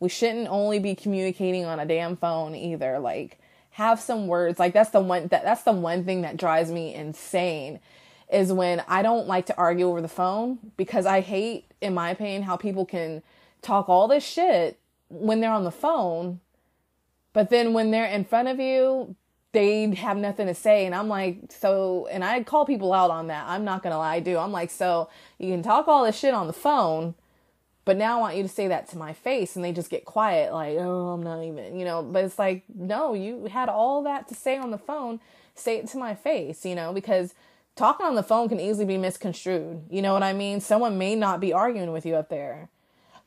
We 0.00 0.08
shouldn't 0.08 0.48
only 0.48 0.78
be 0.78 0.94
communicating 0.94 1.64
on 1.64 1.80
a 1.80 1.86
damn 1.86 2.16
phone 2.16 2.54
either. 2.54 2.98
Like, 2.98 3.40
have 3.74 3.98
some 3.98 4.28
words. 4.28 4.60
Like 4.60 4.72
that's 4.72 4.90
the 4.90 5.00
one 5.00 5.26
that 5.28 5.42
that's 5.42 5.62
the 5.62 5.72
one 5.72 6.04
thing 6.04 6.22
that 6.22 6.36
drives 6.36 6.70
me 6.70 6.94
insane 6.94 7.80
is 8.32 8.52
when 8.52 8.82
I 8.86 9.02
don't 9.02 9.26
like 9.26 9.46
to 9.46 9.56
argue 9.56 9.88
over 9.88 10.00
the 10.00 10.08
phone 10.08 10.58
because 10.76 11.06
I 11.06 11.20
hate, 11.20 11.72
in 11.80 11.92
my 11.92 12.10
opinion, 12.10 12.42
how 12.42 12.56
people 12.56 12.86
can 12.86 13.22
talk 13.62 13.88
all 13.88 14.06
this 14.06 14.24
shit 14.24 14.78
when 15.08 15.40
they're 15.40 15.50
on 15.50 15.64
the 15.64 15.72
phone, 15.72 16.40
but 17.32 17.50
then 17.50 17.72
when 17.72 17.90
they're 17.90 18.06
in 18.06 18.24
front 18.24 18.46
of 18.46 18.60
you, 18.60 19.16
they 19.54 19.94
have 19.94 20.18
nothing 20.18 20.48
to 20.48 20.54
say. 20.54 20.84
And 20.84 20.94
I'm 20.94 21.08
like, 21.08 21.38
so, 21.48 22.06
and 22.10 22.22
I 22.22 22.42
call 22.42 22.66
people 22.66 22.92
out 22.92 23.10
on 23.10 23.28
that. 23.28 23.46
I'm 23.48 23.64
not 23.64 23.82
gonna 23.82 23.96
lie, 23.96 24.16
I 24.16 24.20
do. 24.20 24.36
I'm 24.36 24.52
like, 24.52 24.70
so 24.70 25.08
you 25.38 25.50
can 25.50 25.62
talk 25.62 25.88
all 25.88 26.04
this 26.04 26.18
shit 26.18 26.34
on 26.34 26.46
the 26.46 26.52
phone, 26.52 27.14
but 27.86 27.96
now 27.96 28.18
I 28.18 28.20
want 28.20 28.36
you 28.36 28.42
to 28.42 28.48
say 28.48 28.68
that 28.68 28.88
to 28.90 28.98
my 28.98 29.12
face 29.12 29.56
and 29.56 29.64
they 29.64 29.72
just 29.72 29.90
get 29.90 30.04
quiet, 30.04 30.52
like, 30.52 30.76
oh, 30.78 31.08
I'm 31.08 31.22
not 31.22 31.42
even, 31.42 31.78
you 31.78 31.84
know. 31.84 32.02
But 32.02 32.24
it's 32.24 32.38
like, 32.38 32.64
no, 32.74 33.14
you 33.14 33.46
had 33.46 33.68
all 33.70 34.02
that 34.02 34.28
to 34.28 34.34
say 34.34 34.58
on 34.58 34.70
the 34.70 34.78
phone. 34.78 35.20
Say 35.54 35.78
it 35.78 35.86
to 35.88 35.98
my 35.98 36.14
face, 36.14 36.66
you 36.66 36.74
know, 36.74 36.92
because 36.92 37.34
talking 37.76 38.04
on 38.04 38.16
the 38.16 38.22
phone 38.22 38.48
can 38.48 38.58
easily 38.58 38.86
be 38.86 38.98
misconstrued. 38.98 39.84
You 39.88 40.02
know 40.02 40.12
what 40.12 40.22
I 40.22 40.32
mean? 40.32 40.60
Someone 40.60 40.98
may 40.98 41.14
not 41.14 41.40
be 41.40 41.52
arguing 41.52 41.92
with 41.92 42.04
you 42.04 42.16
up 42.16 42.28
there. 42.28 42.68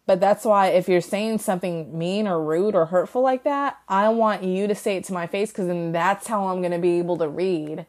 But 0.07 0.21
that's 0.21 0.45
why 0.45 0.67
if 0.67 0.87
you're 0.87 1.01
saying 1.01 1.39
something 1.39 1.95
mean 1.95 2.27
or 2.27 2.41
rude 2.41 2.75
or 2.75 2.87
hurtful 2.87 3.21
like 3.21 3.43
that, 3.43 3.77
I 3.89 4.07
want 4.09 4.43
you 4.43 4.65
to 4.67 4.73
say 4.73 4.95
it 4.95 5.03
to 5.05 5.13
my 5.13 5.27
face 5.27 5.51
because 5.51 5.67
then 5.67 5.91
that's 5.91 6.27
how 6.27 6.47
I'm 6.47 6.61
going 6.61 6.71
to 6.71 6.79
be 6.79 6.97
able 6.97 7.17
to 7.17 7.27
read. 7.27 7.85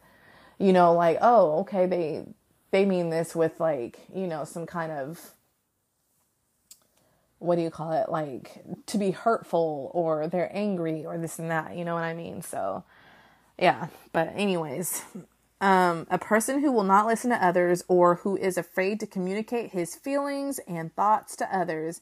You 0.58 0.72
know, 0.72 0.92
like, 0.92 1.18
oh, 1.22 1.60
okay, 1.60 1.86
they 1.86 2.24
they 2.72 2.84
mean 2.84 3.10
this 3.10 3.36
with 3.36 3.60
like, 3.60 4.00
you 4.14 4.26
know, 4.26 4.44
some 4.44 4.66
kind 4.66 4.90
of 4.92 5.32
what 7.38 7.56
do 7.56 7.62
you 7.62 7.70
call 7.70 7.92
it 7.92 8.10
like 8.10 8.64
to 8.86 8.98
be 8.98 9.12
hurtful 9.12 9.90
or 9.94 10.26
they're 10.26 10.50
angry 10.52 11.06
or 11.06 11.16
this 11.18 11.38
and 11.38 11.50
that 11.50 11.76
you 11.76 11.84
know 11.84 11.94
what 11.94 12.02
i 12.02 12.12
mean 12.12 12.42
so 12.42 12.82
yeah 13.58 13.86
but 14.12 14.32
anyways 14.34 15.02
um, 15.60 16.06
a 16.10 16.18
person 16.18 16.60
who 16.60 16.72
will 16.72 16.84
not 16.84 17.06
listen 17.06 17.30
to 17.30 17.44
others 17.44 17.82
or 17.88 18.16
who 18.16 18.36
is 18.36 18.56
afraid 18.56 19.00
to 19.00 19.06
communicate 19.06 19.72
his 19.72 19.96
feelings 19.96 20.60
and 20.68 20.94
thoughts 20.94 21.36
to 21.36 21.56
others 21.56 22.00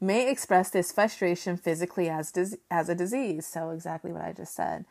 may 0.00 0.30
express 0.30 0.70
this 0.70 0.92
frustration 0.92 1.56
physically 1.56 2.08
as 2.08 2.30
dis- 2.32 2.56
as 2.70 2.88
a 2.88 2.94
disease. 2.94 3.46
So 3.46 3.70
exactly 3.70 4.12
what 4.12 4.22
i 4.22 4.32
just 4.32 4.54
said. 4.54 4.84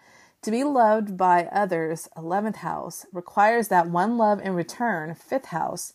To 0.43 0.51
be 0.51 0.63
loved 0.63 1.17
by 1.17 1.45
others 1.51 2.10
11th 2.17 2.58
house 2.58 3.06
requires 3.13 3.69
that 3.69 3.89
one 3.89 4.17
love 4.17 4.39
in 4.41 4.53
return 4.53 5.15
5th 5.15 5.47
house. 5.47 5.93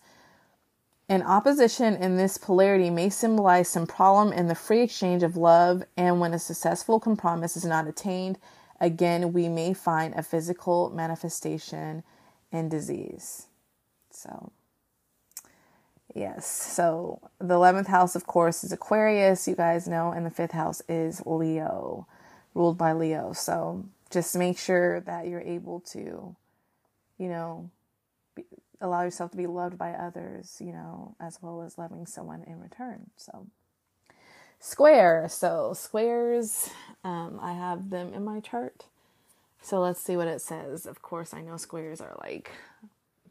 An 1.09 1.23
opposition 1.23 1.95
in 1.95 2.17
this 2.17 2.39
polarity 2.39 2.91
may 2.91 3.11
symbolize 3.11 3.69
some 3.69 3.87
problem 3.87 4.33
in 4.33 4.47
the 4.49 4.55
free 4.55 4.83
exchange 4.83 5.23
of 5.23 5.37
love, 5.37 5.85
and 5.97 6.21
when 6.21 6.33
a 6.35 6.39
successful 6.39 7.01
compromise 7.01 7.57
is 7.57 7.65
not 7.65 7.87
attained, 7.87 8.39
again, 8.83 9.33
we 9.33 9.49
may 9.49 9.73
find 9.73 10.13
a 10.15 10.23
physical 10.23 10.91
manifestation 10.91 12.03
in 12.51 12.69
disease. 12.69 13.47
So, 14.11 14.51
yes, 16.15 16.47
so 16.47 17.21
the 17.39 17.55
11th 17.55 17.87
house, 17.87 18.17
of 18.17 18.27
course, 18.27 18.65
is 18.65 18.73
Aquarius, 18.73 19.47
you 19.49 19.55
guys 19.55 19.87
know, 19.87 20.11
and 20.11 20.27
the 20.27 20.31
fifth 20.31 20.51
house 20.51 20.83
is 20.89 21.23
Leo, 21.25 22.07
ruled 22.55 22.77
by 22.77 22.93
Leo. 22.93 23.33
So, 23.33 23.87
just 24.11 24.37
make 24.37 24.59
sure 24.59 25.01
that 25.01 25.29
you're 25.29 25.41
able 25.41 25.81
to, 25.93 26.37
you 27.17 27.29
know, 27.29 27.71
allow 28.81 29.03
yourself 29.03 29.31
to 29.31 29.37
be 29.37 29.47
loved 29.47 29.79
by 29.79 29.93
others, 29.93 30.57
you 30.61 30.73
know, 30.73 31.15
as 31.21 31.39
well 31.41 31.63
as 31.63 31.79
loving 31.79 32.05
someone 32.05 32.43
in 32.43 32.61
return. 32.61 33.11
So, 33.17 33.47
square. 34.63 35.27
So, 35.29 35.75
squares, 35.75 36.71
um, 37.05 37.39
I 37.43 37.53
have 37.53 37.91
them 37.91 38.15
in 38.15 38.25
my 38.25 38.41
chart. 38.41 38.87
So, 39.61 39.81
let's 39.81 40.01
see 40.01 40.17
what 40.17 40.29
it 40.29 40.41
says. 40.41 40.87
Of 40.87 41.03
course, 41.03 41.35
I 41.35 41.43
know 41.43 41.59
squares 41.59 42.01
are 42.01 42.17
like, 42.23 42.51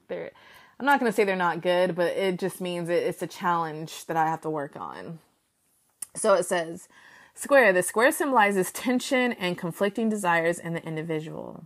they're, 0.07 0.31
I'm 0.79 0.85
not 0.85 0.99
to 0.99 1.11
say 1.11 1.23
they're 1.23 1.35
not 1.35 1.61
good, 1.61 1.95
but 1.95 2.15
it 2.15 2.37
just 2.37 2.61
means 2.61 2.89
it, 2.89 3.03
it's 3.03 3.21
a 3.21 3.27
challenge 3.27 4.05
that 4.05 4.17
I 4.17 4.27
have 4.27 4.41
to 4.41 4.49
work 4.49 4.75
on. 4.75 5.19
So, 6.15 6.33
it 6.33 6.45
says, 6.45 6.87
Square. 7.33 7.73
The 7.73 7.81
square 7.81 8.11
symbolizes 8.11 8.71
tension 8.71 9.31
and 9.33 9.57
conflicting 9.57 10.09
desires 10.09 10.59
in 10.59 10.73
the 10.73 10.85
individual. 10.85 11.65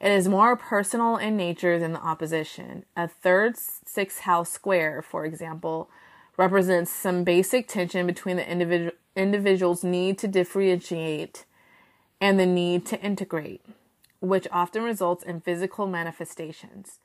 It 0.00 0.10
is 0.10 0.28
more 0.28 0.56
personal 0.56 1.16
in 1.16 1.36
nature 1.36 1.78
than 1.78 1.92
the 1.92 2.00
opposition. 2.00 2.84
A 2.96 3.06
third 3.06 3.56
sixth 3.56 4.20
house 4.20 4.50
square, 4.50 5.00
for 5.00 5.24
example, 5.24 5.90
represents 6.36 6.90
some 6.90 7.24
basic 7.24 7.68
tension 7.68 8.06
between 8.06 8.36
the 8.36 8.50
individual 8.50 8.92
individuals' 9.16 9.84
need 9.84 10.18
to 10.18 10.28
differentiate 10.28 11.44
and 12.20 12.38
the 12.38 12.46
need 12.46 12.86
to 12.86 13.00
integrate, 13.00 13.62
which 14.20 14.46
often 14.52 14.82
results 14.82 15.24
in 15.24 15.40
physical 15.40 15.86
manifestations. 15.86 17.00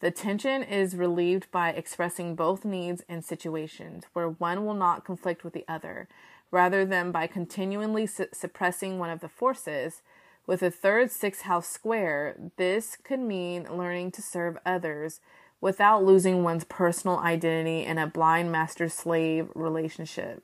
The 0.00 0.10
tension 0.10 0.62
is 0.62 0.96
relieved 0.96 1.50
by 1.50 1.70
expressing 1.70 2.34
both 2.34 2.64
needs 2.64 3.02
in 3.08 3.22
situations 3.22 4.04
where 4.12 4.28
one 4.28 4.66
will 4.66 4.74
not 4.74 5.04
conflict 5.04 5.44
with 5.44 5.54
the 5.54 5.64
other, 5.66 6.08
rather 6.50 6.84
than 6.84 7.12
by 7.12 7.26
continually 7.26 8.06
su- 8.06 8.26
suppressing 8.32 8.98
one 8.98 9.10
of 9.10 9.20
the 9.20 9.28
forces. 9.28 10.02
With 10.46 10.62
a 10.62 10.70
third 10.70 11.10
sixth 11.10 11.42
house 11.42 11.68
square, 11.68 12.36
this 12.56 12.96
could 13.02 13.20
mean 13.20 13.66
learning 13.70 14.12
to 14.12 14.22
serve 14.22 14.58
others 14.66 15.20
without 15.60 16.04
losing 16.04 16.42
one's 16.42 16.64
personal 16.64 17.18
identity 17.18 17.84
in 17.84 17.98
a 17.98 18.06
blind 18.06 18.52
master 18.52 18.88
slave 18.88 19.48
relationship. 19.54 20.42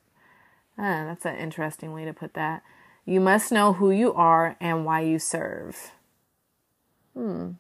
Ah, 0.79 1.05
that's 1.07 1.27
an 1.27 1.37
interesting 1.37 1.93
way 1.93 2.05
to 2.05 2.13
put 2.13 2.35
that. 2.35 2.63
You 3.05 3.21
must 3.21 3.53
know 3.53 3.75
who 3.75 3.91
you 3.91 4.13
are 4.15 4.57
and 4.61 4.85
why 4.85 5.01
you 5.01 5.19
serve. 5.19 5.93
Hmm. 7.15 7.53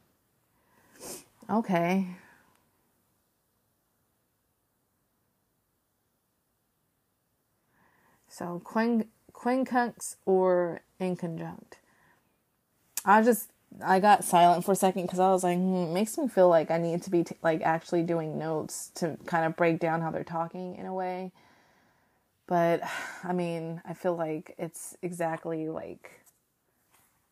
Okay. 1.50 2.16
So 8.28 8.62
quin 8.64 9.06
quincunx 9.32 10.16
or 10.24 10.80
inconjunct. 11.00 11.74
I 13.04 13.22
just 13.22 13.51
I 13.80 14.00
got 14.00 14.24
silent 14.24 14.64
for 14.64 14.72
a 14.72 14.76
second 14.76 15.02
because 15.02 15.20
I 15.20 15.30
was 15.30 15.44
like, 15.44 15.56
hmm, 15.56 15.92
makes 15.92 16.18
me 16.18 16.28
feel 16.28 16.48
like 16.48 16.70
I 16.70 16.78
need 16.78 17.02
to 17.02 17.10
be 17.10 17.24
t- 17.24 17.36
like 17.42 17.62
actually 17.62 18.02
doing 18.02 18.38
notes 18.38 18.90
to 18.96 19.16
kind 19.26 19.44
of 19.46 19.56
break 19.56 19.78
down 19.78 20.00
how 20.00 20.10
they're 20.10 20.24
talking 20.24 20.76
in 20.76 20.86
a 20.86 20.94
way. 20.94 21.32
But 22.46 22.82
I 23.24 23.32
mean, 23.32 23.80
I 23.84 23.94
feel 23.94 24.14
like 24.16 24.54
it's 24.58 24.96
exactly 25.02 25.68
like 25.68 26.20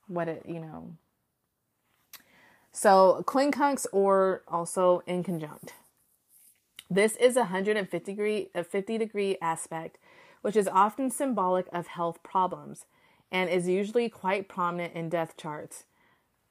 what 0.06 0.28
it, 0.28 0.44
you 0.46 0.60
know. 0.60 0.96
So 2.72 3.24
quincunx 3.26 3.86
or 3.92 4.42
also 4.48 5.02
inconjunct. 5.06 5.70
This 6.88 7.16
is 7.16 7.36
a 7.36 7.40
150 7.40 8.12
degree 8.12 8.48
a 8.54 8.64
50 8.64 8.98
degree 8.98 9.36
aspect, 9.40 9.98
which 10.42 10.56
is 10.56 10.68
often 10.68 11.10
symbolic 11.10 11.66
of 11.72 11.88
health 11.88 12.22
problems 12.22 12.86
and 13.30 13.48
is 13.48 13.68
usually 13.68 14.08
quite 14.08 14.48
prominent 14.48 14.94
in 14.94 15.08
death 15.08 15.36
charts. 15.36 15.84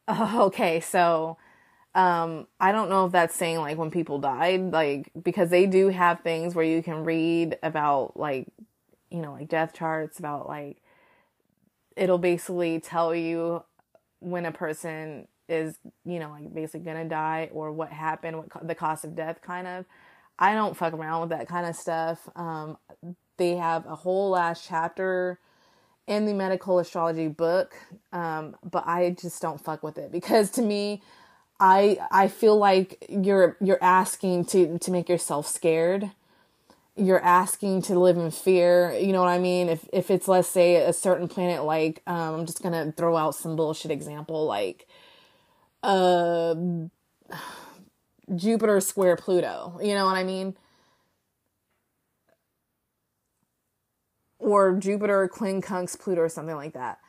okay, 0.36 0.80
so 0.80 1.38
um 1.96 2.48
I 2.60 2.72
don't 2.72 2.90
know 2.90 3.06
if 3.08 3.12
that's 3.14 3.36
saying 3.36 3.60
like 3.60 3.78
when 3.78 3.92
people 3.92 4.20
died, 4.20 4.72
like 4.72 5.12
because 5.22 5.50
they 5.50 5.68
do 5.68 5.90
have 5.90 6.22
things 6.22 6.56
where 6.56 6.66
you 6.66 6.84
can 6.84 7.06
read 7.06 7.58
about 7.64 8.18
like 8.18 8.48
you 9.12 9.20
know, 9.22 9.34
like 9.34 9.50
death 9.50 9.74
charts 9.74 10.20
about 10.20 10.48
like 10.50 10.78
it'll 11.96 12.18
basically 12.18 12.80
tell 12.80 13.14
you 13.14 13.64
when 14.20 14.46
a 14.46 14.52
person 14.52 15.28
is, 15.48 15.78
you 16.06 16.20
know, 16.20 16.32
like 16.32 16.54
basically 16.54 16.82
gonna 16.82 17.06
die 17.08 17.50
or 17.54 17.72
what 17.72 17.92
happened, 17.92 18.38
what 18.38 18.50
co- 18.50 18.66
the 18.66 18.76
cost 18.76 19.04
of 19.06 19.16
death 19.16 19.42
kind 19.42 19.68
of. 19.68 19.86
I 20.40 20.56
don't 20.56 20.78
fuck 20.78 20.94
around 20.94 21.22
with 21.22 21.30
that 21.32 21.48
kind 21.48 21.68
of 21.68 21.76
stuff. 21.76 22.30
Um, 22.36 22.78
they 23.38 23.56
have 23.56 23.86
a 23.86 23.96
whole 23.96 24.32
last 24.32 24.66
chapter 24.68 25.40
in 26.10 26.26
the 26.26 26.34
medical 26.34 26.80
astrology 26.80 27.30
book, 27.30 27.76
um, 28.12 28.58
but 28.70 28.86
I 28.88 29.12
just 29.22 29.42
don't 29.42 29.64
fuck 29.64 29.84
with 29.84 29.98
it 30.00 30.12
because 30.12 30.52
to 30.52 30.64
me, 30.64 31.04
I 31.60 32.00
I 32.12 32.28
feel 32.30 32.58
like 32.58 33.06
you're 33.10 33.58
you're 33.62 33.84
asking 33.84 34.46
to 34.48 34.80
to 34.80 34.92
make 34.92 35.08
yourself 35.10 35.48
scared. 35.48 36.12
You're 36.96 37.24
asking 37.24 37.84
to 37.84 38.00
live 38.00 38.18
in 38.18 38.32
fear. 38.32 38.94
You 38.94 39.14
know 39.14 39.22
what 39.22 39.30
I 39.30 39.40
mean? 39.40 39.70
If 39.70 39.88
if 39.94 40.12
it's 40.12 40.28
let's 40.28 40.50
say 40.50 40.78
a 40.78 40.94
certain 40.94 41.28
planet, 41.30 41.64
like 41.66 42.02
um, 42.08 42.36
I'm 42.42 42.46
just 42.48 42.64
gonna 42.64 42.94
throw 42.98 43.18
out 43.18 43.36
some 43.36 43.56
bullshit 43.56 43.92
example, 43.92 44.46
like 44.46 44.88
uh, 45.84 46.56
Jupiter 48.36 48.80
square 48.82 49.16
Pluto. 49.16 49.80
You 49.82 49.96
know 49.96 50.06
what 50.06 50.16
I 50.18 50.24
mean? 50.24 50.56
Or 54.40 54.76
Jupiter 54.76 55.30
quincunx 55.32 56.00
Pluto 56.00 56.22
or 56.22 56.30
something 56.30 56.56
like 56.56 56.74
that. 56.74 57.00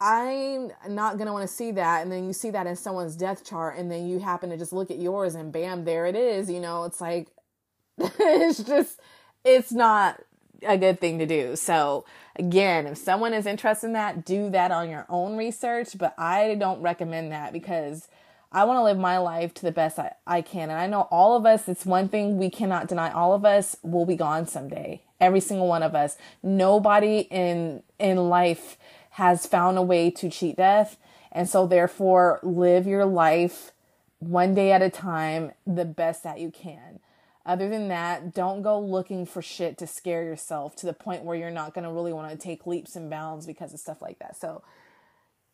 I'm 0.00 0.72
not 0.88 1.16
gonna 1.18 1.32
want 1.32 1.48
to 1.48 1.54
see 1.54 1.70
that, 1.72 2.02
and 2.02 2.10
then 2.10 2.24
you 2.24 2.32
see 2.32 2.50
that 2.50 2.66
in 2.66 2.76
someone's 2.76 3.16
death 3.16 3.44
chart, 3.44 3.78
and 3.78 3.90
then 3.90 4.06
you 4.06 4.18
happen 4.18 4.50
to 4.50 4.56
just 4.56 4.72
look 4.72 4.90
at 4.90 4.98
yours, 4.98 5.34
and 5.34 5.52
bam, 5.52 5.84
there 5.84 6.06
it 6.06 6.16
is. 6.16 6.50
You 6.50 6.60
know, 6.60 6.84
it's 6.84 7.00
like 7.00 7.28
it's 7.98 8.62
just 8.62 9.00
it's 9.44 9.72
not 9.72 10.20
a 10.62 10.76
good 10.76 11.00
thing 11.00 11.18
to 11.18 11.26
do. 11.26 11.56
So 11.56 12.04
again, 12.36 12.86
if 12.86 12.98
someone 12.98 13.34
is 13.34 13.46
interested 13.46 13.88
in 13.88 13.92
that, 13.94 14.24
do 14.24 14.50
that 14.50 14.70
on 14.70 14.90
your 14.90 15.06
own 15.08 15.36
research, 15.36 15.96
but 15.96 16.14
I 16.18 16.54
don't 16.56 16.82
recommend 16.82 17.32
that 17.32 17.52
because 17.52 18.08
I 18.50 18.64
want 18.64 18.78
to 18.78 18.82
live 18.82 18.98
my 18.98 19.18
life 19.18 19.54
to 19.54 19.62
the 19.62 19.72
best 19.72 19.98
I, 19.98 20.14
I 20.26 20.42
can. 20.42 20.70
And 20.70 20.78
I 20.78 20.86
know 20.86 21.02
all 21.10 21.36
of 21.36 21.44
us, 21.46 21.68
it's 21.68 21.84
one 21.84 22.08
thing 22.08 22.38
we 22.38 22.50
cannot 22.50 22.88
deny. 22.88 23.10
All 23.10 23.32
of 23.32 23.44
us 23.44 23.76
will 23.82 24.06
be 24.06 24.16
gone 24.16 24.46
someday. 24.46 25.02
Every 25.20 25.40
single 25.40 25.68
one 25.68 25.82
of 25.82 25.94
us. 25.94 26.16
Nobody 26.42 27.20
in 27.30 27.82
in 27.98 28.28
life 28.28 28.76
has 29.10 29.46
found 29.46 29.78
a 29.78 29.82
way 29.82 30.10
to 30.10 30.28
cheat 30.28 30.56
death. 30.56 30.96
And 31.30 31.48
so 31.48 31.66
therefore 31.66 32.40
live 32.42 32.86
your 32.86 33.04
life 33.04 33.72
one 34.18 34.54
day 34.54 34.72
at 34.72 34.82
a 34.82 34.90
time 34.90 35.52
the 35.66 35.84
best 35.84 36.22
that 36.22 36.40
you 36.40 36.50
can. 36.50 37.00
Other 37.46 37.68
than 37.68 37.88
that, 37.88 38.32
don't 38.34 38.62
go 38.62 38.80
looking 38.80 39.26
for 39.26 39.42
shit 39.42 39.76
to 39.78 39.86
scare 39.86 40.24
yourself 40.24 40.74
to 40.76 40.86
the 40.86 40.94
point 40.94 41.24
where 41.24 41.36
you're 41.36 41.50
not 41.50 41.74
going 41.74 41.84
to 41.84 41.90
really 41.90 42.12
want 42.12 42.30
to 42.30 42.36
take 42.36 42.66
leaps 42.66 42.96
and 42.96 43.10
bounds 43.10 43.46
because 43.46 43.74
of 43.74 43.80
stuff 43.80 44.00
like 44.00 44.18
that. 44.20 44.36
So, 44.36 44.62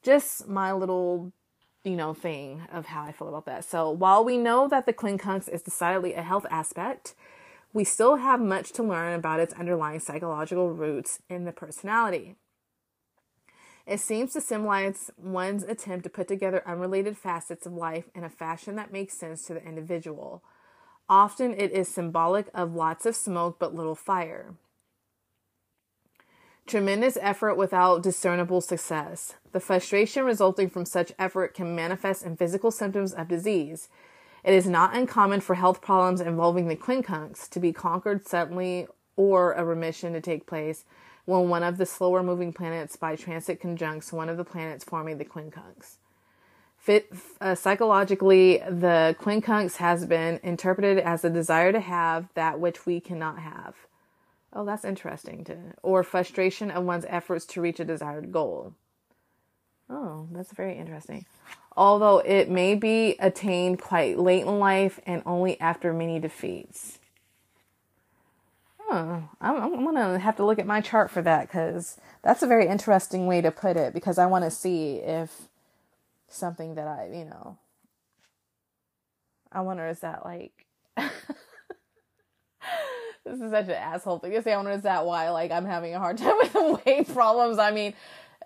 just 0.03 0.49
my 0.49 0.73
little, 0.73 1.33
you 1.83 1.97
know, 1.97 2.15
thing 2.15 2.63
of 2.73 2.87
how 2.87 3.03
I 3.03 3.13
feel 3.13 3.29
about 3.29 3.47
that. 3.47 3.65
So, 3.65 3.91
while 3.91 4.25
we 4.25 4.39
know 4.39 4.69
that 4.69 4.87
the 4.87 4.93
quincunx 4.93 5.49
is 5.49 5.63
decidedly 5.63 6.15
a 6.15 6.23
health 6.23 6.47
aspect, 6.49 7.15
we 7.73 7.85
still 7.85 8.17
have 8.17 8.41
much 8.41 8.73
to 8.73 8.83
learn 8.83 9.15
about 9.15 9.41
its 9.41 9.55
underlying 9.55 10.01
psychological 10.01 10.71
roots 10.71 11.21
in 11.29 11.45
the 11.45 11.53
personality. 11.53 12.37
It 13.87 14.01
seems 14.01 14.33
to 14.33 14.41
symbolize 14.41 15.11
one's 15.17 15.63
attempt 15.63 16.05
to 16.05 16.11
put 16.11 16.29
together 16.29 16.63
unrelated 16.67 17.17
facets 17.17 17.67
of 17.67 17.73
life 17.73 18.05
in 18.15 18.25
a 18.25 18.31
fashion 18.31 18.77
that 18.77 18.93
makes 18.93 19.15
sense 19.15 19.47
to 19.47 19.55
the 19.55 19.65
individual. 19.65 20.43
Often 21.09 21.55
it 21.55 21.73
is 21.73 21.89
symbolic 21.89 22.49
of 22.55 22.75
lots 22.75 23.05
of 23.07 23.17
smoke 23.17 23.57
but 23.59 23.75
little 23.75 23.97
fire. 23.97 24.55
Tremendous 26.67 27.19
effort 27.21 27.57
without 27.57 28.03
discernible 28.03 28.61
success. 28.61 29.35
The 29.51 29.59
frustration 29.59 30.25
resulting 30.25 30.71
from 30.71 30.85
such 30.85 31.13
effort 31.19 31.53
can 31.53 31.75
manifest 31.75 32.25
in 32.25 32.37
physical 32.37 32.71
symptoms 32.71 33.13
of 33.13 33.27
disease. 33.27 33.89
It 34.43 34.55
is 34.55 34.67
not 34.67 34.97
uncommon 34.97 35.41
for 35.41 35.55
health 35.55 35.81
problems 35.81 36.21
involving 36.21 36.69
the 36.69 36.77
quincunx 36.77 37.49
to 37.51 37.61
be 37.61 37.73
conquered 37.73 38.27
suddenly 38.27 38.87
or 39.17 39.53
a 39.53 39.65
remission 39.65 40.13
to 40.15 40.21
take 40.21 40.47
place 40.47 40.85
when 41.27 41.49
one 41.49 41.63
of 41.63 41.77
the 41.77 41.87
slower 41.87 42.23
moving 42.23 42.53
planets 42.53 42.97
by 42.97 43.17
transit 43.17 43.61
conjuncts 43.61 44.13
one 44.13 44.29
of 44.29 44.37
the 44.37 44.45
planets 44.45 44.85
forming 44.85 45.19
the 45.19 45.25
quincunx. 45.25 45.97
Fit, 46.79 47.13
uh, 47.43 47.55
psychologically, 47.55 48.59
the 48.59 49.15
quincunx 49.21 49.77
has 49.77 50.07
been 50.07 50.41
interpreted 50.43 50.99
as 50.99 51.23
a 51.25 51.31
desire 51.31 51.73
to 51.73 51.81
have 51.81 52.29
that 52.35 52.59
which 52.59 52.87
we 52.87 53.01
cannot 53.01 53.39
have. 53.39 53.77
Oh, 54.53 54.65
that's 54.65 54.85
interesting. 54.85 55.45
To 55.45 55.57
or 55.83 56.03
frustration 56.03 56.71
of 56.71 56.85
one's 56.85 57.05
efforts 57.09 57.45
to 57.47 57.61
reach 57.61 57.81
a 57.81 57.85
desired 57.85 58.33
goal. 58.33 58.75
Oh, 59.91 60.27
that's 60.33 60.53
very 60.53 60.79
interesting. 60.79 61.27
Although 61.81 62.19
it 62.19 62.51
may 62.51 62.75
be 62.75 63.17
attained 63.21 63.81
quite 63.81 64.19
late 64.19 64.43
in 64.43 64.59
life 64.59 65.01
and 65.07 65.23
only 65.25 65.59
after 65.63 65.95
many 65.95 66.19
defeats. 66.19 66.99
Oh, 68.83 69.27
I'm, 69.41 69.57
I'm 69.57 69.85
gonna 69.87 70.19
have 70.19 70.37
to 70.37 70.45
look 70.45 70.59
at 70.59 70.67
my 70.67 70.83
chart 70.83 71.11
for 71.11 71.23
that 71.23 71.49
because 71.49 71.97
that's 72.23 72.43
a 72.43 72.47
very 72.47 72.67
interesting 72.67 73.27
way 73.27 73.41
to 73.41 73.51
put 73.51 73.79
it. 73.79 73.95
Because 73.95 74.19
I 74.19 74.27
want 74.27 74.45
to 74.45 74.51
see 74.51 74.97
if 74.97 75.49
something 76.29 76.75
that 76.75 76.87
I, 76.87 77.09
you 77.15 77.25
know, 77.25 77.57
I 79.51 79.63
wonder 79.63 79.89
is 79.89 80.01
that 80.01 80.23
like 80.23 80.67
this 83.25 83.41
is 83.41 83.51
such 83.51 83.69
an 83.69 83.71
asshole 83.71 84.19
thing 84.19 84.33
to 84.33 84.43
say. 84.43 84.53
I 84.53 84.57
wonder 84.57 84.73
is 84.73 84.83
that 84.83 85.07
why 85.07 85.31
like 85.31 85.51
I'm 85.51 85.65
having 85.65 85.95
a 85.95 85.99
hard 85.99 86.19
time 86.23 86.37
with 86.43 86.85
weight 86.85 87.09
problems. 87.09 87.59
I 87.59 87.71
mean, 87.71 87.95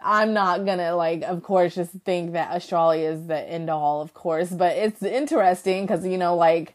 I'm 0.05 0.35
not 0.35 0.67
gonna 0.67 0.95
like, 0.95 1.23
of 1.23 1.43
course, 1.43 1.75
just 1.75 1.93
think 2.05 2.33
that 2.33 2.55
astrology 2.55 3.05
is 3.05 3.27
the 3.27 3.41
end 3.41 3.71
all, 3.71 4.03
of 4.03 4.13
course, 4.13 4.51
but 4.51 4.77
it's 4.77 5.03
interesting 5.03 5.85
because 5.85 6.07
you 6.07 6.19
know, 6.19 6.37
like 6.37 6.75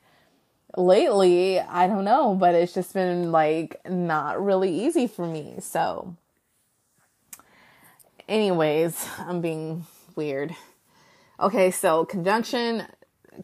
lately, 0.75 1.59
I 1.59 1.87
don't 1.87 2.05
know, 2.05 2.33
but 2.33 2.55
it's 2.55 2.73
just 2.73 2.93
been 2.93 3.31
like 3.31 3.79
not 3.87 4.43
really 4.43 4.85
easy 4.85 5.05
for 5.05 5.27
me. 5.27 5.55
So, 5.59 6.15
anyways, 8.27 9.07
I'm 9.19 9.41
being 9.41 9.85
weird. 10.15 10.55
Okay, 11.39 11.71
so 11.71 12.05
conjunction, 12.05 12.87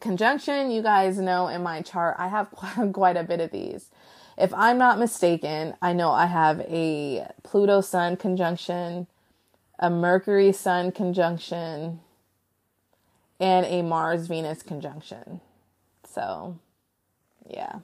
conjunction, 0.00 0.70
you 0.70 0.82
guys 0.82 1.18
know 1.18 1.46
in 1.46 1.62
my 1.62 1.80
chart, 1.80 2.16
I 2.18 2.28
have 2.28 2.50
quite 2.92 3.16
a 3.16 3.22
bit 3.22 3.40
of 3.40 3.52
these. 3.52 3.88
if 4.36 4.52
I'm 4.52 4.78
not 4.78 4.98
mistaken, 4.98 5.74
I 5.80 5.92
know 5.92 6.10
I 6.10 6.26
have 6.26 6.60
a 6.60 7.26
Pluto 7.42 7.80
Sun 7.80 8.16
conjunction, 8.16 9.06
a 9.78 9.90
Mercury 9.90 10.52
Sun 10.52 10.92
conjunction, 10.92 12.00
and 13.38 13.66
a 13.66 13.82
Mars 13.82 14.26
Venus 14.26 14.62
conjunction. 14.62 15.40
So, 16.04 16.58
yeah. 17.48 17.80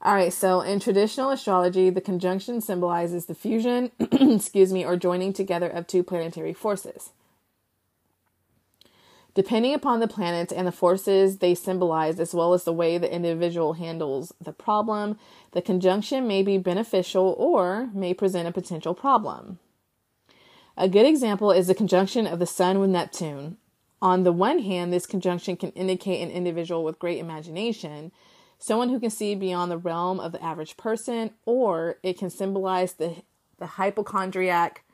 All 0.00 0.14
right, 0.14 0.32
so 0.32 0.60
in 0.60 0.80
traditional 0.80 1.30
astrology, 1.30 1.88
the 1.88 2.00
conjunction 2.00 2.60
symbolizes 2.60 3.26
the 3.26 3.34
fusion, 3.34 3.92
excuse 4.00 4.72
me, 4.72 4.84
or 4.84 4.96
joining 4.96 5.32
together 5.32 5.68
of 5.68 5.86
two 5.86 6.02
planetary 6.02 6.52
forces. 6.52 7.10
Depending 9.34 9.72
upon 9.72 10.00
the 10.00 10.08
planets 10.08 10.52
and 10.52 10.66
the 10.66 10.72
forces 10.72 11.38
they 11.38 11.54
symbolize, 11.54 12.20
as 12.20 12.34
well 12.34 12.52
as 12.52 12.64
the 12.64 12.72
way 12.72 12.98
the 12.98 13.12
individual 13.12 13.74
handles 13.74 14.34
the 14.40 14.52
problem, 14.52 15.18
the 15.52 15.62
conjunction 15.62 16.26
may 16.26 16.42
be 16.42 16.58
beneficial 16.58 17.34
or 17.38 17.88
may 17.94 18.12
present 18.12 18.46
a 18.46 18.52
potential 18.52 18.94
problem. 18.94 19.58
A 20.76 20.88
good 20.88 21.06
example 21.06 21.50
is 21.52 21.66
the 21.66 21.74
conjunction 21.74 22.26
of 22.26 22.38
the 22.38 22.46
Sun 22.46 22.78
with 22.78 22.90
Neptune. 22.90 23.58
On 24.00 24.24
the 24.24 24.32
one 24.32 24.60
hand, 24.60 24.92
this 24.92 25.06
conjunction 25.06 25.56
can 25.56 25.70
indicate 25.72 26.22
an 26.22 26.30
individual 26.30 26.82
with 26.82 26.98
great 26.98 27.18
imagination 27.18 28.12
someone 28.62 28.90
who 28.90 29.00
can 29.00 29.10
see 29.10 29.34
beyond 29.34 29.72
the 29.72 29.76
realm 29.76 30.20
of 30.20 30.30
the 30.30 30.42
average 30.42 30.76
person, 30.76 31.30
or 31.44 31.96
it 32.04 32.16
can 32.16 32.30
symbolize 32.30 32.92
the, 32.92 33.16
the 33.58 33.66
hypochondriac 33.66 34.84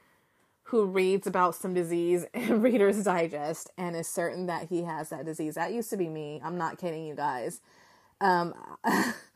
who 0.65 0.87
reads 0.87 1.27
about 1.27 1.55
some 1.55 1.75
disease 1.75 2.25
in 2.35 2.63
Reader's 2.63 3.05
Digest 3.05 3.71
and 3.77 3.95
is 3.95 4.09
certain 4.09 4.47
that 4.47 4.69
he 4.69 4.85
has 4.85 5.11
that 5.11 5.27
disease. 5.27 5.57
That 5.57 5.75
used 5.75 5.91
to 5.91 5.99
be 5.99 6.09
me. 6.09 6.41
I'm 6.43 6.57
not 6.57 6.79
kidding 6.79 7.05
you 7.05 7.15
guys. 7.15 7.61
Um, 8.23 8.55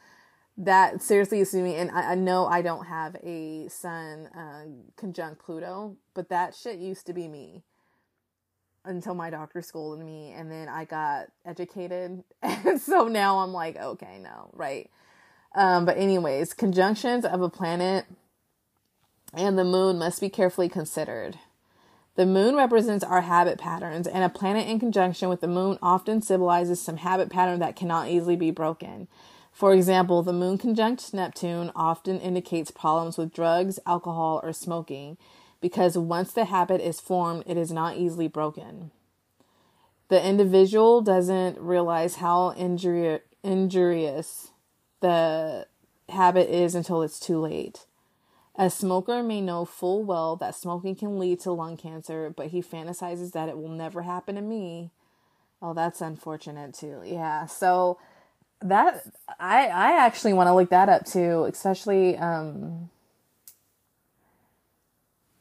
that 0.57 1.03
seriously 1.03 1.39
used 1.39 1.53
to 1.53 1.63
me. 1.63 1.77
And 1.77 1.91
I, 1.91 2.13
I 2.13 2.15
know 2.15 2.47
I 2.47 2.63
don't 2.63 2.87
have 2.87 3.17
a 3.23 3.69
sun 3.69 4.27
uh, 4.27 4.65
conjunct 4.97 5.43
Pluto, 5.43 5.97
but 6.15 6.29
that 6.29 6.55
shit 6.55 6.79
used 6.79 7.07
to 7.07 7.13
be 7.13 7.29
me 7.29 7.65
until 8.85 9.15
my 9.15 9.31
doctor 9.31 9.63
scolded 9.63 10.05
me 10.05 10.33
and 10.33 10.51
then 10.51 10.69
I 10.69 10.85
got 10.85 11.29
educated. 11.45 12.25
And 12.65 12.81
so 12.81 13.09
now 13.09 13.41
I'm 13.41 13.53
like, 13.53 13.77
okay, 13.77 14.19
no, 14.21 14.51
right. 14.53 14.89
Um, 15.55 15.85
but 15.85 15.97
anyways, 15.99 16.55
conjunctions 16.55 17.25
of 17.25 17.43
a 17.43 17.51
planet 17.51 18.07
and 19.35 19.59
the 19.59 19.65
moon 19.65 19.99
must 19.99 20.21
be 20.21 20.29
carefully 20.29 20.69
considered. 20.69 21.39
The 22.15 22.27
moon 22.27 22.57
represents 22.57 23.05
our 23.05 23.23
habit 23.23 23.59
patterns, 23.59 24.07
and 24.07 24.23
a 24.23 24.29
planet 24.29 24.69
in 24.69 24.79
conjunction 24.79 25.31
with 25.31 25.41
the 25.41 25.49
moon 25.49 25.79
often 25.81 26.21
symbolizes 26.21 26.81
some 26.81 26.99
habit 26.99 27.31
pattern 27.31 27.59
that 27.61 27.75
cannot 27.75 28.09
easily 28.09 28.37
be 28.37 28.51
broken. 28.51 29.09
For 29.53 29.75
example, 29.75 30.23
the 30.23 30.33
moon 30.33 30.59
conjunct 30.59 31.13
Neptune 31.13 31.71
often 31.77 32.19
indicates 32.19 32.71
problems 32.71 33.19
with 33.19 33.33
drugs, 33.33 33.79
alcohol, 33.87 34.41
or 34.43 34.53
smoking 34.53 35.19
because 35.61 35.97
once 35.97 36.33
the 36.33 36.47
habit 36.47 36.81
is 36.81 37.01
formed, 37.01 37.45
it 37.47 37.57
is 37.57 37.71
not 37.71 37.97
easily 37.97 38.27
broken. 38.27 38.91
The 40.09 40.27
individual 40.27 41.01
doesn't 41.01 41.59
realize 41.59 42.17
how 42.17 42.53
injuri- 42.59 43.21
injurious 43.43 44.51
the 45.01 45.67
habit 46.09 46.51
is 46.51 46.75
until 46.75 47.03
it's 47.03 47.21
too 47.21 47.39
late. 47.39 47.87
A 48.57 48.69
smoker 48.69 49.23
may 49.23 49.41
know 49.41 49.65
full 49.65 50.03
well 50.03 50.37
that 50.37 50.55
smoking 50.55 50.95
can 50.95 51.19
lead 51.19 51.41
to 51.41 51.53
lung 51.53 51.77
cancer, 51.77 52.33
but 52.37 52.49
he 52.49 52.61
fantasizes 52.61 53.33
that 53.33 53.49
it 53.49 53.57
will 53.57 53.69
never 53.69 54.03
happen 54.03 54.35
to 54.35 54.43
me. 54.43 54.91
Oh, 55.63 55.73
that's 55.73 56.01
unfortunate 56.01 56.75
too. 56.75 57.01
Yeah. 57.05 57.47
So 57.47 57.99
that 58.69 59.05
I 59.39 59.67
I 59.67 60.07
actually 60.07 60.33
want 60.33 60.49
to 60.49 60.55
look 60.55 60.71
that 60.71 60.89
up 60.89 61.05
too, 61.05 61.45
especially 61.45 62.17
um 62.17 62.91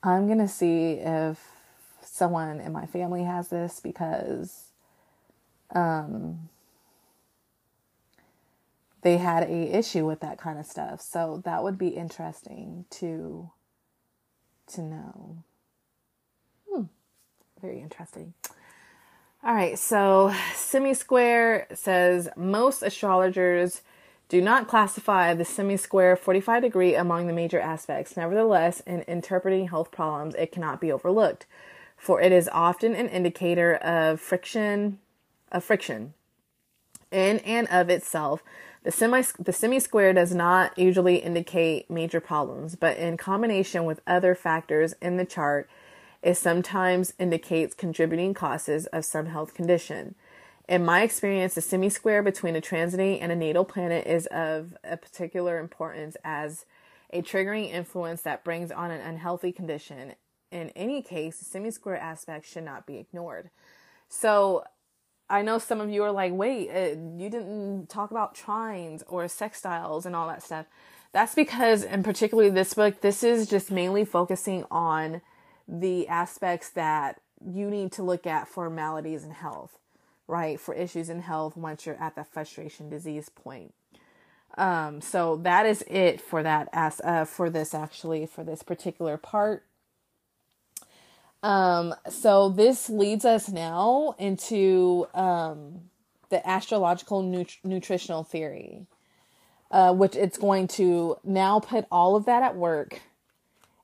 I'm 0.03 0.25
going 0.25 0.39
to 0.39 0.47
see 0.47 0.93
if 0.93 1.39
someone 2.03 2.59
in 2.59 2.71
my 2.71 2.85
family 2.85 3.23
has 3.23 3.49
this 3.49 3.79
because 3.79 4.65
um, 5.73 6.49
they 9.03 9.17
had 9.17 9.43
a 9.43 9.77
issue 9.77 10.05
with 10.05 10.19
that 10.21 10.39
kind 10.39 10.59
of 10.59 10.65
stuff. 10.65 11.01
So 11.01 11.41
that 11.45 11.63
would 11.63 11.77
be 11.77 11.89
interesting 11.89 12.85
to 12.91 13.51
to 14.67 14.81
know. 14.81 15.43
Hmm. 16.71 16.83
Very 17.61 17.81
interesting. 17.81 18.33
All 19.43 19.55
right, 19.55 19.77
so 19.79 20.31
Semi 20.53 20.93
Square 20.93 21.65
says 21.73 22.29
most 22.35 22.83
astrologers 22.83 23.81
do 24.29 24.39
not 24.39 24.67
classify 24.67 25.33
the 25.33 25.43
semi-square 25.43 26.15
45 26.15 26.61
degree 26.61 26.93
among 26.93 27.25
the 27.25 27.33
major 27.33 27.59
aspects. 27.59 28.15
Nevertheless, 28.15 28.81
in 28.81 29.01
interpreting 29.01 29.69
health 29.69 29.89
problems, 29.89 30.35
it 30.35 30.51
cannot 30.51 30.79
be 30.79 30.91
overlooked, 30.91 31.47
for 31.97 32.21
it 32.21 32.31
is 32.31 32.51
often 32.53 32.93
an 32.93 33.09
indicator 33.09 33.73
of 33.77 34.21
friction, 34.21 34.99
of 35.51 35.63
friction. 35.63 36.13
In 37.09 37.39
and 37.39 37.67
of 37.69 37.89
itself, 37.89 38.43
the 38.83 38.91
semi 38.91 39.23
the 39.39 39.51
semi-square 39.51 40.13
does 40.13 40.35
not 40.35 40.77
usually 40.77 41.15
indicate 41.15 41.89
major 41.89 42.21
problems, 42.21 42.75
but 42.75 42.95
in 42.97 43.17
combination 43.17 43.85
with 43.85 44.01
other 44.05 44.35
factors 44.35 44.93
in 45.01 45.17
the 45.17 45.25
chart, 45.25 45.67
it 46.21 46.35
sometimes 46.35 47.13
indicates 47.19 47.73
contributing 47.73 48.33
causes 48.33 48.85
of 48.87 49.05
some 49.05 49.27
health 49.27 49.53
condition. 49.53 50.15
In 50.67 50.85
my 50.85 51.01
experience, 51.01 51.55
the 51.55 51.61
semi 51.61 51.89
square 51.89 52.23
between 52.23 52.55
a 52.55 52.61
transiting 52.61 53.17
and 53.21 53.31
a 53.31 53.35
natal 53.35 53.65
planet 53.65 54.05
is 54.07 54.27
of 54.27 54.75
a 54.83 54.97
particular 54.97 55.59
importance 55.59 56.15
as 56.23 56.65
a 57.11 57.21
triggering 57.21 57.69
influence 57.71 58.21
that 58.21 58.43
brings 58.43 58.71
on 58.71 58.91
an 58.91 59.01
unhealthy 59.01 59.51
condition. 59.51 60.13
In 60.51 60.69
any 60.69 61.01
case, 61.01 61.39
the 61.39 61.45
semi 61.45 61.71
square 61.71 61.97
aspect 61.97 62.45
should 62.45 62.63
not 62.63 62.85
be 62.85 62.97
ignored. 62.97 63.49
So, 64.07 64.63
I 65.29 65.41
know 65.41 65.59
some 65.59 65.79
of 65.79 65.89
you 65.89 66.03
are 66.03 66.11
like, 66.11 66.33
wait, 66.33 66.69
uh, 66.69 66.99
you 67.17 67.29
didn't 67.29 67.87
talk 67.87 68.11
about 68.11 68.35
trines 68.35 69.01
or 69.07 69.23
sextiles 69.25 70.05
and 70.05 70.13
all 70.13 70.27
that 70.27 70.43
stuff. 70.43 70.65
That's 71.13 71.33
because, 71.33 71.83
and 71.83 72.03
particularly 72.03 72.49
this 72.49 72.73
book, 72.73 72.99
this 72.99 73.23
is 73.23 73.47
just 73.47 73.71
mainly 73.71 74.03
focusing 74.03 74.65
on 74.69 75.21
the 75.71 76.07
aspects 76.07 76.69
that 76.69 77.21
you 77.43 77.71
need 77.71 77.91
to 77.93 78.03
look 78.03 78.27
at 78.27 78.47
for 78.47 78.69
maladies 78.69 79.23
and 79.23 79.33
health 79.33 79.79
right, 80.31 80.59
for 80.59 80.73
issues 80.73 81.09
in 81.09 81.21
health 81.21 81.57
once 81.57 81.85
you're 81.85 82.01
at 82.01 82.15
the 82.15 82.23
frustration 82.23 82.89
disease 82.89 83.29
point. 83.29 83.73
Um, 84.57 85.01
so 85.01 85.35
that 85.37 85.65
is 85.65 85.83
it 85.87 86.21
for 86.21 86.41
that 86.41 86.69
as 86.73 87.01
uh, 87.01 87.25
for 87.25 87.49
this 87.49 87.73
actually 87.73 88.25
for 88.25 88.43
this 88.43 88.63
particular 88.63 89.17
part. 89.17 89.65
Um, 91.43 91.93
so 92.09 92.49
this 92.49 92.89
leads 92.89 93.25
us 93.25 93.49
now 93.49 94.15
into 94.19 95.07
um, 95.13 95.81
the 96.29 96.47
astrological 96.47 97.23
nut- 97.23 97.57
nutritional 97.63 98.23
theory, 98.23 98.85
uh, 99.69 99.93
which 99.93 100.15
it's 100.15 100.37
going 100.37 100.67
to 100.69 101.17
now 101.23 101.59
put 101.59 101.85
all 101.91 102.15
of 102.15 102.25
that 102.25 102.43
at 102.43 102.55
work 102.55 103.01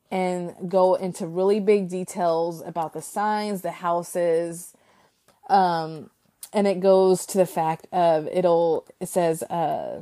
and 0.10 0.70
go 0.70 0.96
into 0.96 1.28
really 1.28 1.60
big 1.60 1.90
details 1.90 2.62
about 2.66 2.94
the 2.94 3.02
signs, 3.02 3.62
the 3.62 3.72
houses, 3.72 4.74
um, 5.50 6.10
and 6.54 6.68
it 6.68 6.80
goes 6.80 7.26
to 7.26 7.38
the 7.38 7.46
fact 7.46 7.88
of 7.92 8.28
it'll 8.28 8.86
it 9.00 9.10
says 9.10 9.44
uh 9.44 10.02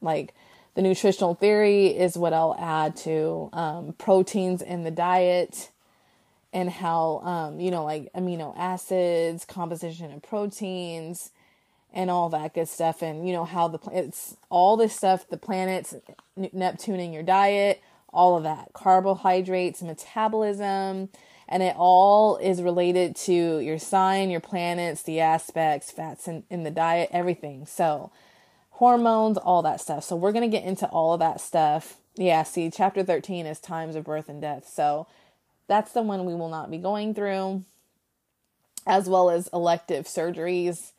like 0.00 0.34
the 0.74 0.82
nutritional 0.82 1.34
theory 1.34 1.86
is 1.86 2.18
what 2.18 2.34
I'll 2.34 2.54
add 2.58 2.96
to 2.98 3.48
um, 3.54 3.94
proteins 3.94 4.60
in 4.60 4.84
the 4.84 4.90
diet 4.90 5.70
and 6.52 6.70
how 6.70 7.20
um, 7.20 7.60
you 7.60 7.70
know 7.70 7.84
like 7.84 8.12
amino 8.14 8.54
acids, 8.56 9.44
composition 9.44 10.12
of 10.12 10.22
proteins, 10.22 11.32
and 11.92 12.10
all 12.10 12.28
that 12.28 12.54
good 12.54 12.68
stuff, 12.68 13.02
and 13.02 13.26
you 13.26 13.32
know 13.32 13.44
how 13.44 13.68
the 13.68 13.78
it's 13.92 14.36
all 14.50 14.76
this 14.76 14.94
stuff, 14.94 15.26
the 15.28 15.38
planets, 15.38 15.94
Neptune 16.36 17.00
in 17.00 17.12
your 17.12 17.22
diet, 17.22 17.80
all 18.16 18.36
of 18.36 18.42
that, 18.44 18.72
carbohydrates, 18.72 19.82
metabolism, 19.82 21.10
and 21.48 21.62
it 21.62 21.76
all 21.76 22.38
is 22.38 22.62
related 22.62 23.14
to 23.14 23.58
your 23.60 23.78
sign, 23.78 24.30
your 24.30 24.40
planets, 24.40 25.02
the 25.02 25.20
aspects, 25.20 25.90
fats 25.90 26.26
in, 26.26 26.42
in 26.50 26.64
the 26.64 26.70
diet, 26.70 27.10
everything. 27.12 27.66
So, 27.66 28.10
hormones, 28.70 29.36
all 29.36 29.62
that 29.62 29.80
stuff. 29.80 30.02
So, 30.02 30.16
we're 30.16 30.32
going 30.32 30.50
to 30.50 30.56
get 30.56 30.64
into 30.64 30.86
all 30.86 31.12
of 31.12 31.20
that 31.20 31.40
stuff. 31.40 31.98
Yeah, 32.16 32.42
see, 32.42 32.70
chapter 32.70 33.04
13 33.04 33.44
is 33.44 33.60
times 33.60 33.94
of 33.94 34.04
birth 34.04 34.30
and 34.30 34.40
death. 34.40 34.66
So, 34.66 35.06
that's 35.68 35.92
the 35.92 36.02
one 36.02 36.24
we 36.24 36.34
will 36.34 36.48
not 36.48 36.70
be 36.70 36.78
going 36.78 37.14
through, 37.14 37.64
as 38.86 39.08
well 39.08 39.28
as 39.30 39.48
elective 39.52 40.06
surgeries. 40.06 40.92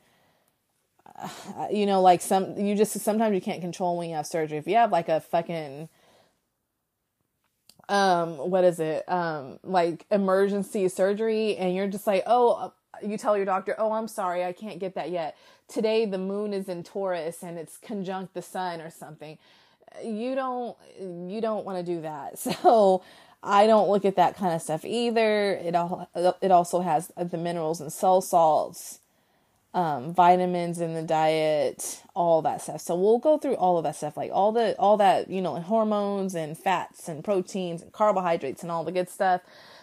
you 1.72 1.88
know, 1.88 2.00
like 2.00 2.22
some, 2.22 2.58
you 2.58 2.76
just 2.76 2.94
sometimes 3.00 3.34
you 3.34 3.42
can't 3.42 3.62
control 3.62 3.98
when 3.98 4.10
you 4.10 4.16
have 4.16 4.28
surgery. 4.28 4.60
If 4.60 4.68
you 4.68 4.76
have 4.76 4.92
like 4.92 5.10
a 5.10 5.20
fucking 5.20 5.90
um 7.90 8.38
what 8.38 8.64
is 8.64 8.80
it 8.80 9.08
um 9.10 9.60
like 9.64 10.06
emergency 10.12 10.88
surgery 10.88 11.56
and 11.58 11.76
you're 11.76 11.88
just 11.88 12.08
like 12.08 12.24
oh 12.28 12.74
you 13.04 13.18
tell 13.18 13.38
your 13.38 13.46
doctor 13.46 13.76
oh 13.78 13.92
i'm 13.92 14.08
sorry 14.08 14.44
i 14.44 14.52
can't 14.52 14.80
get 14.80 14.96
that 14.96 15.10
yet 15.10 15.38
today 15.68 16.06
the 16.06 16.18
moon 16.18 16.54
is 16.54 16.68
in 16.68 16.84
taurus 16.84 17.44
and 17.44 17.58
it's 17.58 17.78
conjunct 17.78 18.34
the 18.34 18.42
sun 18.42 18.82
or 18.82 18.90
something 18.90 19.38
you 20.04 20.36
don't 20.36 20.78
you 21.00 21.42
don't 21.42 21.66
want 21.66 21.86
to 21.86 21.94
do 21.94 22.02
that. 22.02 22.40
So 22.64 23.04
I 23.44 23.68
don't 23.68 23.90
look 23.90 24.04
at 24.04 24.16
that 24.16 24.36
kind 24.36 24.54
of 24.54 24.62
stuff 24.62 24.84
either. 24.84 25.54
It 25.54 25.76
all 25.76 26.10
it 26.42 26.52
also 26.52 26.82
has 26.82 27.12
the 27.18 27.38
minerals 27.38 27.80
and 27.80 27.94
cell 27.94 28.22
salts, 28.22 29.00
um, 29.78 30.12
vitamins 30.12 30.82
in 30.82 30.96
the 30.96 31.04
diet, 31.04 32.02
all 32.16 32.42
that 32.42 32.64
stuff. 32.64 32.82
So 32.82 32.96
we'll 32.96 33.20
go 33.20 33.38
through 33.38 33.58
all 33.58 33.78
of 33.78 33.84
that 33.84 33.96
stuff, 33.96 34.18
like 34.18 34.32
all 34.34 34.52
the 34.52 34.76
all 34.80 34.98
that 34.98 35.30
you 35.30 35.40
know, 35.40 35.60
hormones 35.62 36.34
and 36.34 36.58
fats 36.58 37.08
and 37.08 37.24
proteins 37.24 37.84
and 37.84 37.92
carbohydrates 37.92 38.64
and 38.64 38.72
all 38.72 38.84
the 38.84 38.92
good 38.92 39.08
stuff. 39.08 39.42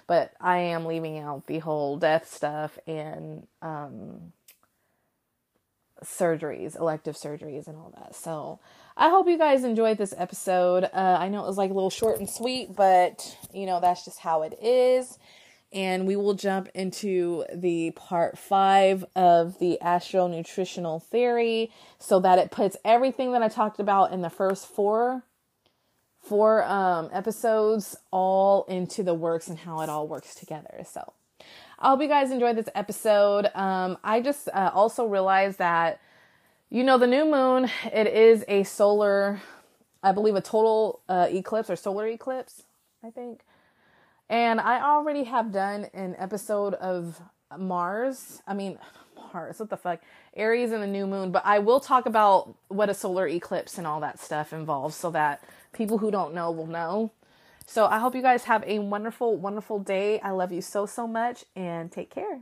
But 0.08 0.32
I 0.40 0.58
am 0.58 0.84
leaving 0.84 1.20
out 1.20 1.46
the 1.46 1.60
whole 1.60 1.96
death 1.96 2.28
stuff 2.28 2.76
and 2.88 3.46
um, 3.62 4.32
surgeries, 6.02 6.76
elective 6.76 7.14
surgeries, 7.14 7.68
and 7.68 7.76
all 7.76 7.94
that. 7.96 8.16
So 8.16 8.58
I 8.96 9.10
hope 9.10 9.28
you 9.28 9.38
guys 9.38 9.62
enjoyed 9.62 9.98
this 9.98 10.12
episode. 10.18 10.90
Uh, 10.92 11.18
I 11.20 11.28
know 11.28 11.44
it 11.44 11.46
was 11.46 11.56
like 11.56 11.70
a 11.70 11.74
little 11.74 11.88
short 11.88 12.18
and 12.18 12.28
sweet, 12.28 12.74
but 12.74 13.38
you 13.52 13.64
know, 13.64 13.78
that's 13.78 14.04
just 14.04 14.18
how 14.18 14.42
it 14.42 14.58
is. 14.60 15.20
And 15.74 16.06
we 16.06 16.14
will 16.14 16.34
jump 16.34 16.68
into 16.74 17.44
the 17.52 17.90
part 17.90 18.38
five 18.38 19.04
of 19.16 19.58
the 19.58 19.80
astro 19.80 20.28
nutritional 20.28 21.00
theory 21.00 21.72
so 21.98 22.20
that 22.20 22.38
it 22.38 22.52
puts 22.52 22.76
everything 22.84 23.32
that 23.32 23.42
I 23.42 23.48
talked 23.48 23.80
about 23.80 24.12
in 24.12 24.22
the 24.22 24.30
first 24.30 24.66
four 24.66 25.24
four 26.22 26.64
um, 26.64 27.10
episodes 27.12 27.96
all 28.10 28.64
into 28.64 29.02
the 29.02 29.12
works 29.12 29.48
and 29.48 29.58
how 29.58 29.82
it 29.82 29.90
all 29.90 30.08
works 30.08 30.34
together. 30.34 30.82
So 30.90 31.12
I 31.78 31.90
hope 31.90 32.00
you 32.00 32.08
guys 32.08 32.30
enjoyed 32.30 32.56
this 32.56 32.70
episode. 32.74 33.50
Um, 33.54 33.98
I 34.02 34.22
just 34.22 34.48
uh, 34.48 34.70
also 34.72 35.04
realized 35.04 35.58
that 35.58 36.00
you 36.74 36.82
know, 36.82 36.98
the 36.98 37.06
new 37.06 37.24
moon, 37.24 37.70
it 37.92 38.08
is 38.08 38.44
a 38.48 38.64
solar, 38.64 39.40
I 40.02 40.10
believe, 40.10 40.34
a 40.34 40.40
total 40.40 41.02
uh, 41.08 41.28
eclipse 41.30 41.70
or 41.70 41.76
solar 41.76 42.08
eclipse, 42.08 42.64
I 43.04 43.10
think. 43.10 43.42
And 44.28 44.60
I 44.60 44.80
already 44.80 45.24
have 45.24 45.52
done 45.52 45.86
an 45.92 46.16
episode 46.18 46.74
of 46.74 47.20
Mars. 47.56 48.42
I 48.46 48.54
mean, 48.54 48.78
Mars, 49.32 49.58
what 49.58 49.70
the 49.70 49.76
fuck? 49.76 50.00
Aries 50.34 50.72
and 50.72 50.82
the 50.82 50.86
new 50.86 51.06
moon. 51.06 51.30
But 51.30 51.44
I 51.44 51.58
will 51.58 51.80
talk 51.80 52.06
about 52.06 52.54
what 52.68 52.88
a 52.88 52.94
solar 52.94 53.26
eclipse 53.28 53.78
and 53.78 53.86
all 53.86 54.00
that 54.00 54.18
stuff 54.18 54.52
involves 54.52 54.96
so 54.96 55.10
that 55.10 55.42
people 55.72 55.98
who 55.98 56.10
don't 56.10 56.34
know 56.34 56.50
will 56.50 56.66
know. 56.66 57.12
So 57.66 57.86
I 57.86 57.98
hope 57.98 58.14
you 58.14 58.22
guys 58.22 58.44
have 58.44 58.62
a 58.66 58.78
wonderful, 58.78 59.36
wonderful 59.36 59.78
day. 59.78 60.20
I 60.20 60.30
love 60.30 60.52
you 60.52 60.60
so, 60.60 60.86
so 60.86 61.06
much 61.06 61.44
and 61.56 61.90
take 61.90 62.10
care. 62.10 62.40